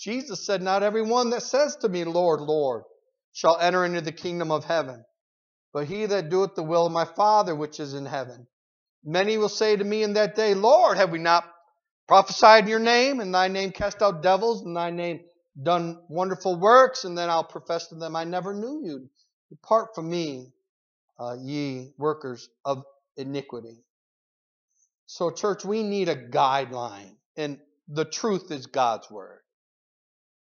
Jesus 0.00 0.44
said, 0.44 0.62
Not 0.62 0.82
everyone 0.82 1.30
that 1.30 1.44
says 1.44 1.76
to 1.76 1.88
me, 1.88 2.02
Lord, 2.02 2.40
Lord, 2.40 2.82
shall 3.32 3.56
enter 3.56 3.84
into 3.84 4.00
the 4.00 4.10
kingdom 4.10 4.50
of 4.50 4.64
heaven, 4.64 5.04
but 5.72 5.86
he 5.86 6.06
that 6.06 6.28
doeth 6.28 6.56
the 6.56 6.64
will 6.64 6.86
of 6.86 6.92
my 6.92 7.04
Father 7.04 7.54
which 7.54 7.78
is 7.78 7.94
in 7.94 8.04
heaven. 8.04 8.48
Many 9.04 9.38
will 9.38 9.48
say 9.48 9.76
to 9.76 9.84
me 9.84 10.02
in 10.02 10.14
that 10.14 10.34
day, 10.34 10.54
Lord, 10.54 10.96
have 10.96 11.10
we 11.10 11.20
not 11.20 11.44
prophesied 12.08 12.64
in 12.64 12.70
your 12.70 12.80
name, 12.80 13.20
in 13.20 13.30
thy 13.30 13.46
name 13.46 13.70
cast 13.70 14.02
out 14.02 14.20
devils, 14.20 14.64
in 14.64 14.74
thy 14.74 14.90
name 14.90 15.20
done 15.62 16.00
wonderful 16.08 16.58
works? 16.58 17.04
And 17.04 17.16
then 17.16 17.30
I'll 17.30 17.44
profess 17.44 17.86
to 17.88 17.94
them, 17.94 18.16
I 18.16 18.24
never 18.24 18.52
knew 18.52 18.82
you. 18.84 19.08
Depart 19.50 19.94
from 19.94 20.10
me, 20.10 20.52
uh, 21.20 21.36
ye 21.40 21.92
workers 21.96 22.48
of 22.64 22.82
iniquity. 23.16 23.84
So, 25.10 25.30
church, 25.30 25.64
we 25.64 25.82
need 25.82 26.10
a 26.10 26.14
guideline, 26.14 27.16
and 27.34 27.58
the 27.88 28.04
truth 28.04 28.50
is 28.50 28.66
God's 28.66 29.10
word. 29.10 29.40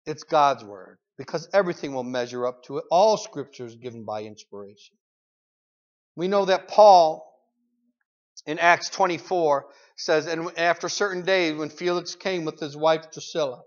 It's 0.04 0.22
God's 0.22 0.62
word 0.62 0.98
because 1.16 1.48
everything 1.54 1.94
will 1.94 2.04
measure 2.04 2.46
up 2.46 2.62
to 2.64 2.76
it. 2.76 2.84
All 2.90 3.16
scripture 3.16 3.64
is 3.64 3.76
given 3.76 4.04
by 4.04 4.24
inspiration. 4.24 4.98
We 6.14 6.28
know 6.28 6.44
that 6.44 6.68
Paul 6.68 7.26
in 8.44 8.58
Acts 8.58 8.90
24 8.90 9.64
says, 9.96 10.26
And 10.26 10.50
after 10.58 10.90
certain 10.90 11.22
days, 11.22 11.56
when 11.56 11.70
Felix 11.70 12.14
came 12.14 12.44
with 12.44 12.60
his 12.60 12.76
wife 12.76 13.10
Drusilla, 13.10 13.62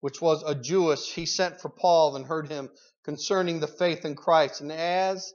which 0.00 0.20
was 0.20 0.42
a 0.42 0.56
Jewess, 0.56 1.08
he 1.08 1.24
sent 1.24 1.60
for 1.60 1.68
Paul 1.68 2.16
and 2.16 2.26
heard 2.26 2.48
him 2.48 2.68
concerning 3.04 3.60
the 3.60 3.68
faith 3.68 4.04
in 4.04 4.16
Christ. 4.16 4.60
And 4.60 4.72
as 4.72 5.32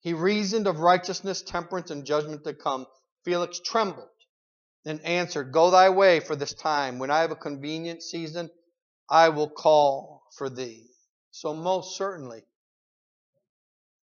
he 0.00 0.12
reasoned 0.12 0.66
of 0.66 0.80
righteousness, 0.80 1.40
temperance, 1.40 1.92
and 1.92 2.04
judgment 2.04 2.42
to 2.44 2.52
come. 2.52 2.86
Felix 3.24 3.60
trembled 3.60 4.08
and 4.84 5.00
answered, 5.04 5.52
Go 5.52 5.70
thy 5.70 5.90
way 5.90 6.20
for 6.20 6.36
this 6.36 6.54
time. 6.54 6.98
When 6.98 7.10
I 7.10 7.20
have 7.20 7.30
a 7.30 7.36
convenient 7.36 8.02
season, 8.02 8.50
I 9.08 9.30
will 9.30 9.48
call 9.48 10.22
for 10.36 10.48
thee. 10.48 10.86
So, 11.30 11.54
most 11.54 11.96
certainly, 11.96 12.42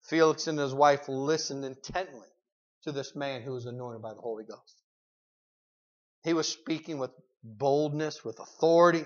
Felix 0.03 0.47
and 0.47 0.59
his 0.59 0.73
wife 0.73 1.07
listened 1.07 1.63
intently 1.63 2.27
to 2.83 2.91
this 2.91 3.15
man 3.15 3.41
who 3.41 3.53
was 3.53 3.65
anointed 3.65 4.01
by 4.01 4.13
the 4.13 4.21
Holy 4.21 4.43
Ghost. 4.43 4.81
He 6.23 6.33
was 6.33 6.47
speaking 6.47 6.97
with 6.99 7.11
boldness, 7.43 8.23
with 8.23 8.39
authority. 8.39 9.05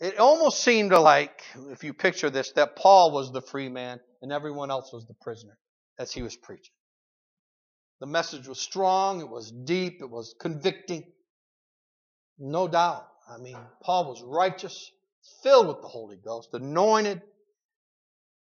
It 0.00 0.18
almost 0.18 0.60
seemed 0.60 0.92
like, 0.92 1.42
if 1.70 1.84
you 1.84 1.94
picture 1.94 2.30
this, 2.30 2.52
that 2.52 2.76
Paul 2.76 3.12
was 3.12 3.32
the 3.32 3.40
free 3.40 3.68
man 3.68 4.00
and 4.22 4.32
everyone 4.32 4.70
else 4.70 4.92
was 4.92 5.06
the 5.06 5.14
prisoner 5.14 5.56
as 5.98 6.12
he 6.12 6.22
was 6.22 6.36
preaching. 6.36 6.74
The 8.00 8.06
message 8.06 8.48
was 8.48 8.60
strong, 8.60 9.20
it 9.20 9.28
was 9.28 9.50
deep, 9.50 10.00
it 10.00 10.10
was 10.10 10.34
convicting. 10.38 11.04
No 12.38 12.68
doubt. 12.68 13.06
I 13.28 13.38
mean, 13.38 13.56
Paul 13.82 14.06
was 14.06 14.22
righteous, 14.22 14.90
filled 15.42 15.68
with 15.68 15.80
the 15.80 15.88
Holy 15.88 16.16
Ghost, 16.16 16.50
anointed. 16.52 17.22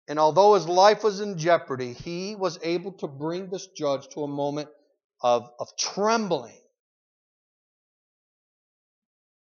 And 0.07 0.19
although 0.19 0.53
his 0.53 0.67
life 0.67 1.03
was 1.03 1.19
in 1.19 1.37
jeopardy, 1.37 1.93
he 1.93 2.35
was 2.35 2.59
able 2.63 2.93
to 2.93 3.07
bring 3.07 3.49
this 3.49 3.67
judge 3.67 4.07
to 4.09 4.23
a 4.23 4.27
moment 4.27 4.69
of, 5.21 5.49
of 5.59 5.75
trembling. 5.77 6.59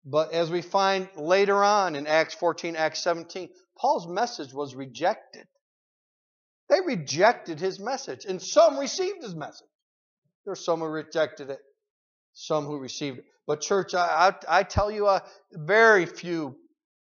But 0.06 0.32
as 0.34 0.52
we 0.52 0.62
find 0.62 1.10
later 1.16 1.64
on 1.64 1.96
in 1.96 2.06
Acts 2.06 2.36
14, 2.36 2.76
Acts 2.76 3.02
17, 3.02 3.50
Paul's 3.78 4.08
message 4.08 4.54
was 4.54 4.76
rejected. 4.76 5.48
They 6.70 6.82
rejected 6.82 7.60
his 7.60 7.80
message, 7.80 8.26
and 8.26 8.42
some 8.42 8.80
received 8.80 9.24
his 9.24 9.36
message. 9.36 9.68
There 10.44 10.54
are 10.54 10.56
some 10.56 10.80
who 10.80 10.88
rejected 10.88 11.50
it, 11.50 11.60
some 12.34 12.66
who 12.66 12.80
received 12.80 13.20
it. 13.20 13.26
But, 13.48 13.62
church, 13.62 13.94
I, 13.94 14.34
I, 14.50 14.60
I 14.60 14.64
tell 14.64 14.90
you, 14.90 15.08
uh, 15.08 15.20
very 15.52 16.06
few, 16.06 16.56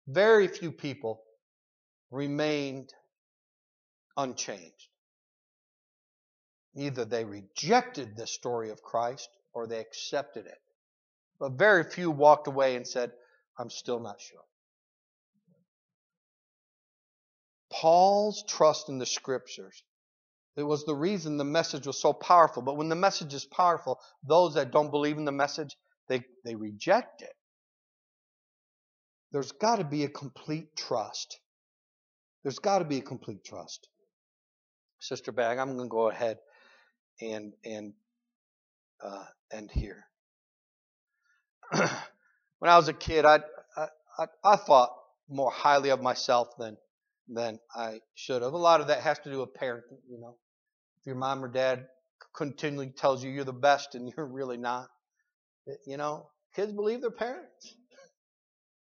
very 0.07 0.49
few 0.49 0.73
people 0.73 1.23
remained 2.11 2.91
unchanged. 4.17 4.88
Either 6.75 7.05
they 7.05 7.25
rejected 7.25 8.17
the 8.17 8.27
story 8.27 8.71
of 8.71 8.83
Christ 8.83 9.29
or 9.53 9.67
they 9.67 9.81
accepted 9.81 10.47
it. 10.47 10.59
But 11.38 11.53
very 11.53 11.85
few 11.85 12.11
walked 12.11 12.47
away 12.47 12.77
and 12.77 12.87
said, 12.87 13.12
I'm 13.59 13.69
still 13.69 14.01
not 14.01 14.21
sure. 14.21 14.41
Paul's 17.72 18.44
trust 18.46 18.88
in 18.88 18.98
the 18.98 19.06
scriptures. 19.06 19.82
It 20.56 20.62
was 20.62 20.85
the 20.85 20.94
reason 20.94 21.38
the 21.38 21.44
message 21.44 21.87
was 21.87 22.00
so 22.00 22.12
powerful. 22.12 22.62
But 22.62 22.76
when 22.76 22.90
the 22.90 22.94
message 22.94 23.32
is 23.32 23.44
powerful, 23.46 23.98
those 24.22 24.54
that 24.54 24.70
don't 24.70 24.90
believe 24.90 25.16
in 25.16 25.24
the 25.24 25.32
message, 25.32 25.76
they, 26.08 26.22
they 26.44 26.54
reject 26.54 27.22
it. 27.22 27.32
There's 29.32 29.52
got 29.52 29.76
to 29.76 29.85
be 29.85 30.04
a 30.04 30.08
complete 30.08 30.76
trust. 30.76 31.40
There's 32.42 32.58
got 32.58 32.80
to 32.80 32.85
be 32.85 32.98
a 32.98 33.02
complete 33.02 33.44
trust. 33.44 33.88
Sister 35.00 35.32
Bag, 35.32 35.58
I'm 35.58 35.74
going 35.74 35.88
to 35.88 35.90
go 35.90 36.11
ahead 36.11 36.38
and 37.20 37.54
and 37.64 37.94
uh, 39.02 39.25
end 39.52 39.70
here. 39.73 40.04
when 41.73 42.70
I 42.70 42.77
was 42.77 42.88
a 42.88 42.92
kid, 42.92 43.25
I, 43.25 43.40
I 43.77 44.27
I 44.44 44.56
thought 44.56 44.90
more 45.29 45.50
highly 45.50 45.90
of 45.90 46.02
myself 46.02 46.48
than 46.58 46.77
than 47.35 47.58
I 47.74 48.00
should 48.14 48.42
have. 48.42 48.52
A 48.52 48.58
lot 48.58 48.80
of 48.80 48.88
that 48.88 49.00
has 49.00 49.18
to 49.20 49.30
do 49.30 49.40
with 49.40 49.54
parenting, 49.54 50.00
you 50.08 50.18
know. 50.20 50.37
If 51.00 51.06
your 51.06 51.16
mom 51.16 51.44
or 51.44 51.48
dad 51.48 51.87
continually 52.37 52.90
tells 52.90 53.24
you 53.24 53.30
you're 53.30 53.44
the 53.44 53.52
best 53.52 53.94
and 53.94 54.12
you're 54.16 54.26
really 54.26 54.56
not, 54.56 54.88
you 55.87 55.96
know, 55.96 56.28
kids 56.54 56.72
believe 56.72 57.00
their 57.00 57.10
parents. 57.10 57.76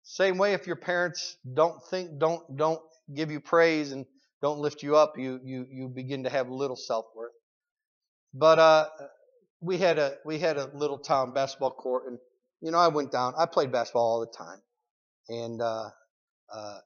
Same 0.03 0.39
way 0.39 0.53
if 0.53 0.67
your 0.67 0.77
parents 0.77 1.37
don't 1.55 1.83
think 1.91 2.19
don't 2.19 2.57
don't 2.57 2.81
give 3.15 3.31
you 3.31 3.41
praise 3.41 3.93
and 3.93 4.05
don't 4.43 4.59
lift 4.59 4.83
you 4.83 4.97
up, 4.97 5.19
you 5.19 5.41
you 5.43 5.67
you 5.71 5.89
begin 5.89 6.25
to 6.25 6.31
have 6.31 6.49
little 6.51 6.77
self-worth. 6.77 7.33
But 8.35 8.59
uh 8.59 8.89
we 9.61 9.79
had 9.79 9.99
a 9.99 10.17
we 10.25 10.39
had 10.39 10.59
a 10.59 10.71
little 10.75 10.99
town 10.99 11.33
basketball 11.33 11.71
court 11.73 12.05
and 12.09 12.19
you 12.61 12.71
know 12.71 12.79
I 12.79 12.89
went 12.89 13.13
down. 13.13 13.35
I 13.39 13.47
played 13.47 13.73
basketball 13.73 14.05
all 14.05 14.21
the 14.21 14.37
time. 14.37 14.61
And 15.29 15.63
uh 15.63 15.91
uh 16.53 16.79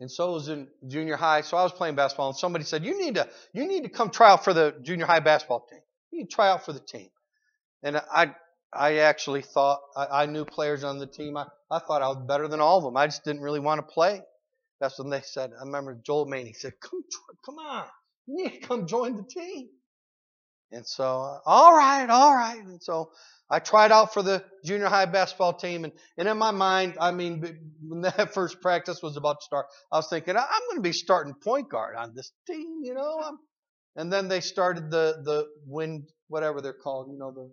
And 0.00 0.10
so 0.10 0.32
was 0.32 0.48
in 0.48 0.68
junior 0.86 1.16
high. 1.16 1.42
So 1.42 1.56
I 1.56 1.62
was 1.62 1.72
playing 1.72 1.94
basketball, 1.94 2.28
and 2.28 2.36
somebody 2.36 2.64
said, 2.64 2.84
"You 2.84 3.00
need 3.00 3.14
to, 3.14 3.28
you 3.52 3.66
need 3.66 3.84
to 3.84 3.88
come 3.88 4.10
try 4.10 4.32
out 4.32 4.44
for 4.44 4.52
the 4.52 4.74
junior 4.82 5.06
high 5.06 5.20
basketball 5.20 5.66
team. 5.70 5.80
You 6.10 6.18
need 6.20 6.30
to 6.30 6.34
try 6.34 6.48
out 6.50 6.64
for 6.64 6.72
the 6.72 6.80
team." 6.80 7.10
And 7.82 7.96
I, 7.96 8.34
I 8.72 8.98
actually 8.98 9.42
thought 9.42 9.80
I, 9.96 10.22
I 10.22 10.26
knew 10.26 10.44
players 10.44 10.84
on 10.84 10.98
the 10.98 11.06
team. 11.06 11.36
I, 11.36 11.46
I 11.70 11.78
thought 11.78 12.02
I 12.02 12.08
was 12.08 12.24
better 12.26 12.48
than 12.48 12.60
all 12.60 12.78
of 12.78 12.84
them. 12.84 12.96
I 12.96 13.06
just 13.06 13.24
didn't 13.24 13.42
really 13.42 13.60
want 13.60 13.78
to 13.86 13.94
play. 13.94 14.22
That's 14.80 14.98
when 14.98 15.10
they 15.10 15.22
said. 15.22 15.52
I 15.58 15.64
remember 15.64 15.98
Joel 16.04 16.26
Maney 16.26 16.54
said, 16.54 16.74
"Come, 16.80 17.04
come 17.44 17.58
on, 17.58 17.86
you 18.26 18.44
need 18.44 18.60
to 18.60 18.66
come 18.66 18.86
join 18.86 19.16
the 19.16 19.24
team." 19.24 19.68
And 20.72 20.86
so, 20.86 21.38
all 21.46 21.76
right, 21.76 22.08
all 22.08 22.34
right. 22.34 22.58
And 22.58 22.82
so 22.82 23.10
I 23.50 23.58
tried 23.58 23.92
out 23.92 24.14
for 24.14 24.22
the 24.22 24.44
junior 24.64 24.86
high 24.86 25.04
basketball 25.04 25.52
team, 25.54 25.84
and, 25.84 25.92
and 26.16 26.28
in 26.28 26.38
my 26.38 26.50
mind, 26.50 26.96
I 27.00 27.12
mean, 27.12 27.44
when 27.86 28.00
that 28.02 28.32
first 28.34 28.60
practice 28.60 29.02
was 29.02 29.16
about 29.16 29.40
to 29.40 29.44
start, 29.44 29.66
I 29.92 29.96
was 29.96 30.08
thinking, 30.08 30.36
I'm 30.36 30.44
going 30.68 30.76
to 30.76 30.82
be 30.82 30.92
starting 30.92 31.34
point 31.34 31.68
guard 31.68 31.96
on 31.96 32.14
this 32.14 32.32
team, 32.46 32.80
you 32.82 32.94
know. 32.94 33.20
I'm, 33.22 33.38
and 33.96 34.12
then 34.12 34.28
they 34.28 34.40
started 34.40 34.90
the 34.90 35.22
the 35.22 35.46
wind, 35.66 36.08
whatever 36.28 36.60
they're 36.60 36.72
called, 36.72 37.08
you 37.12 37.18
know, 37.18 37.30
the, 37.32 37.52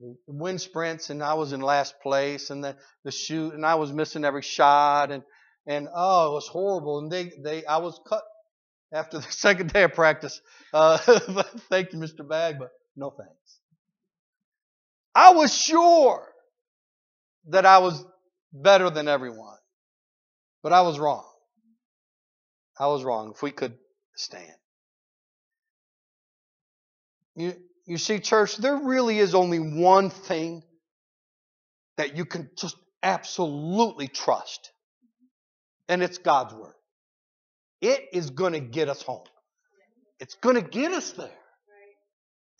the 0.00 0.16
wind 0.26 0.60
sprints, 0.60 1.08
and 1.08 1.22
I 1.22 1.34
was 1.34 1.52
in 1.52 1.60
last 1.60 1.94
place, 2.02 2.50
and 2.50 2.62
the 2.62 2.76
the 3.04 3.12
shoot, 3.12 3.54
and 3.54 3.64
I 3.64 3.76
was 3.76 3.92
missing 3.92 4.24
every 4.24 4.42
shot, 4.42 5.10
and 5.10 5.22
and 5.66 5.88
oh, 5.94 6.32
it 6.32 6.34
was 6.34 6.48
horrible. 6.48 6.98
And 6.98 7.10
they 7.10 7.32
they 7.42 7.64
I 7.64 7.78
was 7.78 7.98
cut 8.06 8.22
after 8.92 9.18
the 9.18 9.22
second 9.30 9.72
day 9.72 9.84
of 9.84 9.94
practice. 9.94 10.40
Uh, 10.72 10.98
thank 11.68 11.92
you, 11.92 11.98
Mr. 11.98 12.26
Bag, 12.26 12.56
but 12.58 12.70
no 12.96 13.10
thanks. 13.10 13.58
I 15.14 15.32
was 15.32 15.54
sure 15.56 16.26
that 17.48 17.66
I 17.66 17.78
was 17.78 18.04
better 18.52 18.90
than 18.90 19.08
everyone, 19.08 19.58
but 20.62 20.72
I 20.72 20.82
was 20.82 20.98
wrong. 20.98 21.24
I 22.78 22.86
was 22.86 23.04
wrong. 23.04 23.32
If 23.34 23.42
we 23.42 23.50
could 23.50 23.74
stand. 24.14 24.52
You, 27.36 27.54
you 27.86 27.98
see, 27.98 28.18
church, 28.18 28.56
there 28.56 28.76
really 28.76 29.18
is 29.18 29.34
only 29.34 29.58
one 29.58 30.10
thing 30.10 30.62
that 31.96 32.16
you 32.16 32.24
can 32.24 32.50
just 32.56 32.76
absolutely 33.02 34.08
trust, 34.08 34.70
and 35.88 36.02
it's 36.02 36.18
God's 36.18 36.54
Word. 36.54 36.74
It 37.80 38.08
is 38.12 38.30
going 38.30 38.52
to 38.52 38.60
get 38.60 38.88
us 38.88 39.02
home. 39.02 39.24
It's 40.18 40.34
going 40.34 40.56
to 40.56 40.62
get 40.62 40.92
us 40.92 41.12
there. 41.12 41.30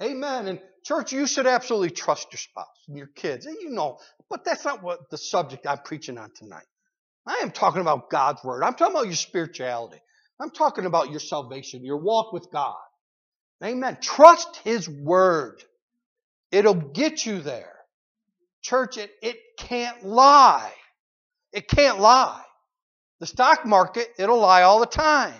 Amen. 0.03 0.49
And 0.49 0.61
church, 0.85 1.13
you 1.13 1.27
should 1.27 1.47
absolutely 1.47 1.91
trust 1.91 2.29
your 2.33 2.39
spouse 2.39 2.67
and 2.89 2.97
your 2.97 3.09
kids. 3.09 3.45
And 3.45 3.57
you 3.61 3.71
know, 3.71 3.99
but 4.31 4.45
that's 4.45 4.65
not 4.65 4.83
what 4.83 5.11
the 5.11 5.19
subject 5.19 5.67
I'm 5.67 5.79
preaching 5.85 6.17
on 6.17 6.31
tonight. 6.35 6.65
I 7.27 7.41
am 7.43 7.51
talking 7.51 7.83
about 7.83 8.09
God's 8.09 8.43
word. 8.43 8.63
I'm 8.63 8.75
talking 8.75 8.95
about 8.95 9.07
your 9.07 9.15
spirituality. 9.15 10.01
I'm 10.41 10.51
talking 10.51 10.87
about 10.87 11.11
your 11.11 11.21
salvation, 11.21 11.85
your 11.85 11.99
walk 11.99 12.33
with 12.33 12.51
God. 12.51 12.77
Amen. 13.63 13.99
Trust 14.01 14.57
His 14.65 14.89
word. 14.89 15.63
It'll 16.51 16.75
get 16.75 17.27
you 17.27 17.41
there. 17.41 17.75
Church, 18.63 18.97
it, 18.97 19.11
it 19.23 19.37
can't 19.59 20.05
lie. 20.05 20.73
It 21.53 21.69
can't 21.69 22.01
lie. 22.01 22.43
The 23.21 23.27
stock 23.27 23.67
market, 23.67 24.09
it'll 24.19 24.41
lie 24.41 24.63
all 24.63 24.81
the 24.81 24.87
time. 24.87 25.35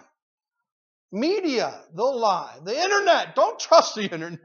Media, 1.11 1.81
they'll 1.95 2.19
lie. 2.19 2.59
The 2.63 2.79
internet, 2.79 3.35
don't 3.35 3.59
trust 3.59 3.95
the 3.97 4.03
internet. 4.13 4.41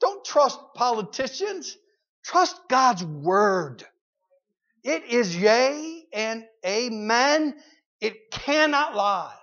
Don't 0.00 0.24
trust 0.24 0.60
politicians. 0.74 1.76
Trust 2.22 2.60
God's 2.68 3.02
word. 3.02 3.84
It 4.84 5.04
is 5.04 5.36
yea 5.36 6.04
and 6.12 6.44
amen. 6.64 7.56
It 8.00 8.30
cannot 8.30 8.94
lie. 8.94 9.34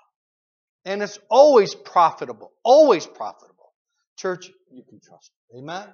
And 0.86 1.02
it's 1.02 1.20
always 1.30 1.76
profitable. 1.76 2.52
Always 2.64 3.06
profitable. 3.06 3.74
Church, 4.18 4.50
you 4.72 4.84
can 4.84 5.00
trust. 5.00 5.32
Amen. 5.58 5.88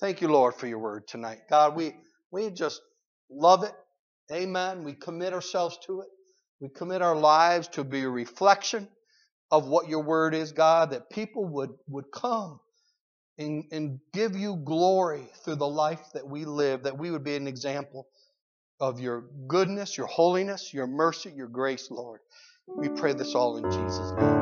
Thank 0.00 0.20
you, 0.20 0.28
Lord, 0.28 0.54
for 0.56 0.66
your 0.66 0.80
word 0.80 1.06
tonight. 1.06 1.42
God, 1.48 1.76
we, 1.76 1.94
we 2.32 2.50
just 2.50 2.82
love 3.30 3.62
it. 3.62 3.72
Amen. 4.32 4.84
We 4.84 4.94
commit 4.94 5.32
ourselves 5.32 5.78
to 5.86 6.00
it. 6.02 6.08
We 6.60 6.68
commit 6.68 7.02
our 7.02 7.16
lives 7.16 7.68
to 7.68 7.84
be 7.84 8.02
a 8.02 8.08
reflection 8.08 8.88
of 9.50 9.66
what 9.68 9.88
your 9.88 10.02
word 10.02 10.34
is, 10.34 10.52
God, 10.52 10.90
that 10.92 11.10
people 11.10 11.44
would, 11.44 11.70
would 11.88 12.06
come 12.12 12.60
and, 13.38 13.64
and 13.72 14.00
give 14.12 14.36
you 14.36 14.56
glory 14.56 15.24
through 15.44 15.56
the 15.56 15.68
life 15.68 16.00
that 16.14 16.26
we 16.26 16.44
live, 16.44 16.84
that 16.84 16.98
we 16.98 17.10
would 17.10 17.24
be 17.24 17.36
an 17.36 17.46
example 17.46 18.06
of 18.80 19.00
your 19.00 19.24
goodness, 19.48 19.96
your 19.96 20.06
holiness, 20.06 20.72
your 20.72 20.86
mercy, 20.86 21.32
your 21.36 21.48
grace, 21.48 21.90
Lord. 21.90 22.20
We 22.66 22.88
pray 22.88 23.12
this 23.12 23.34
all 23.34 23.56
in 23.58 23.70
Jesus' 23.70 24.12
name. 24.18 24.41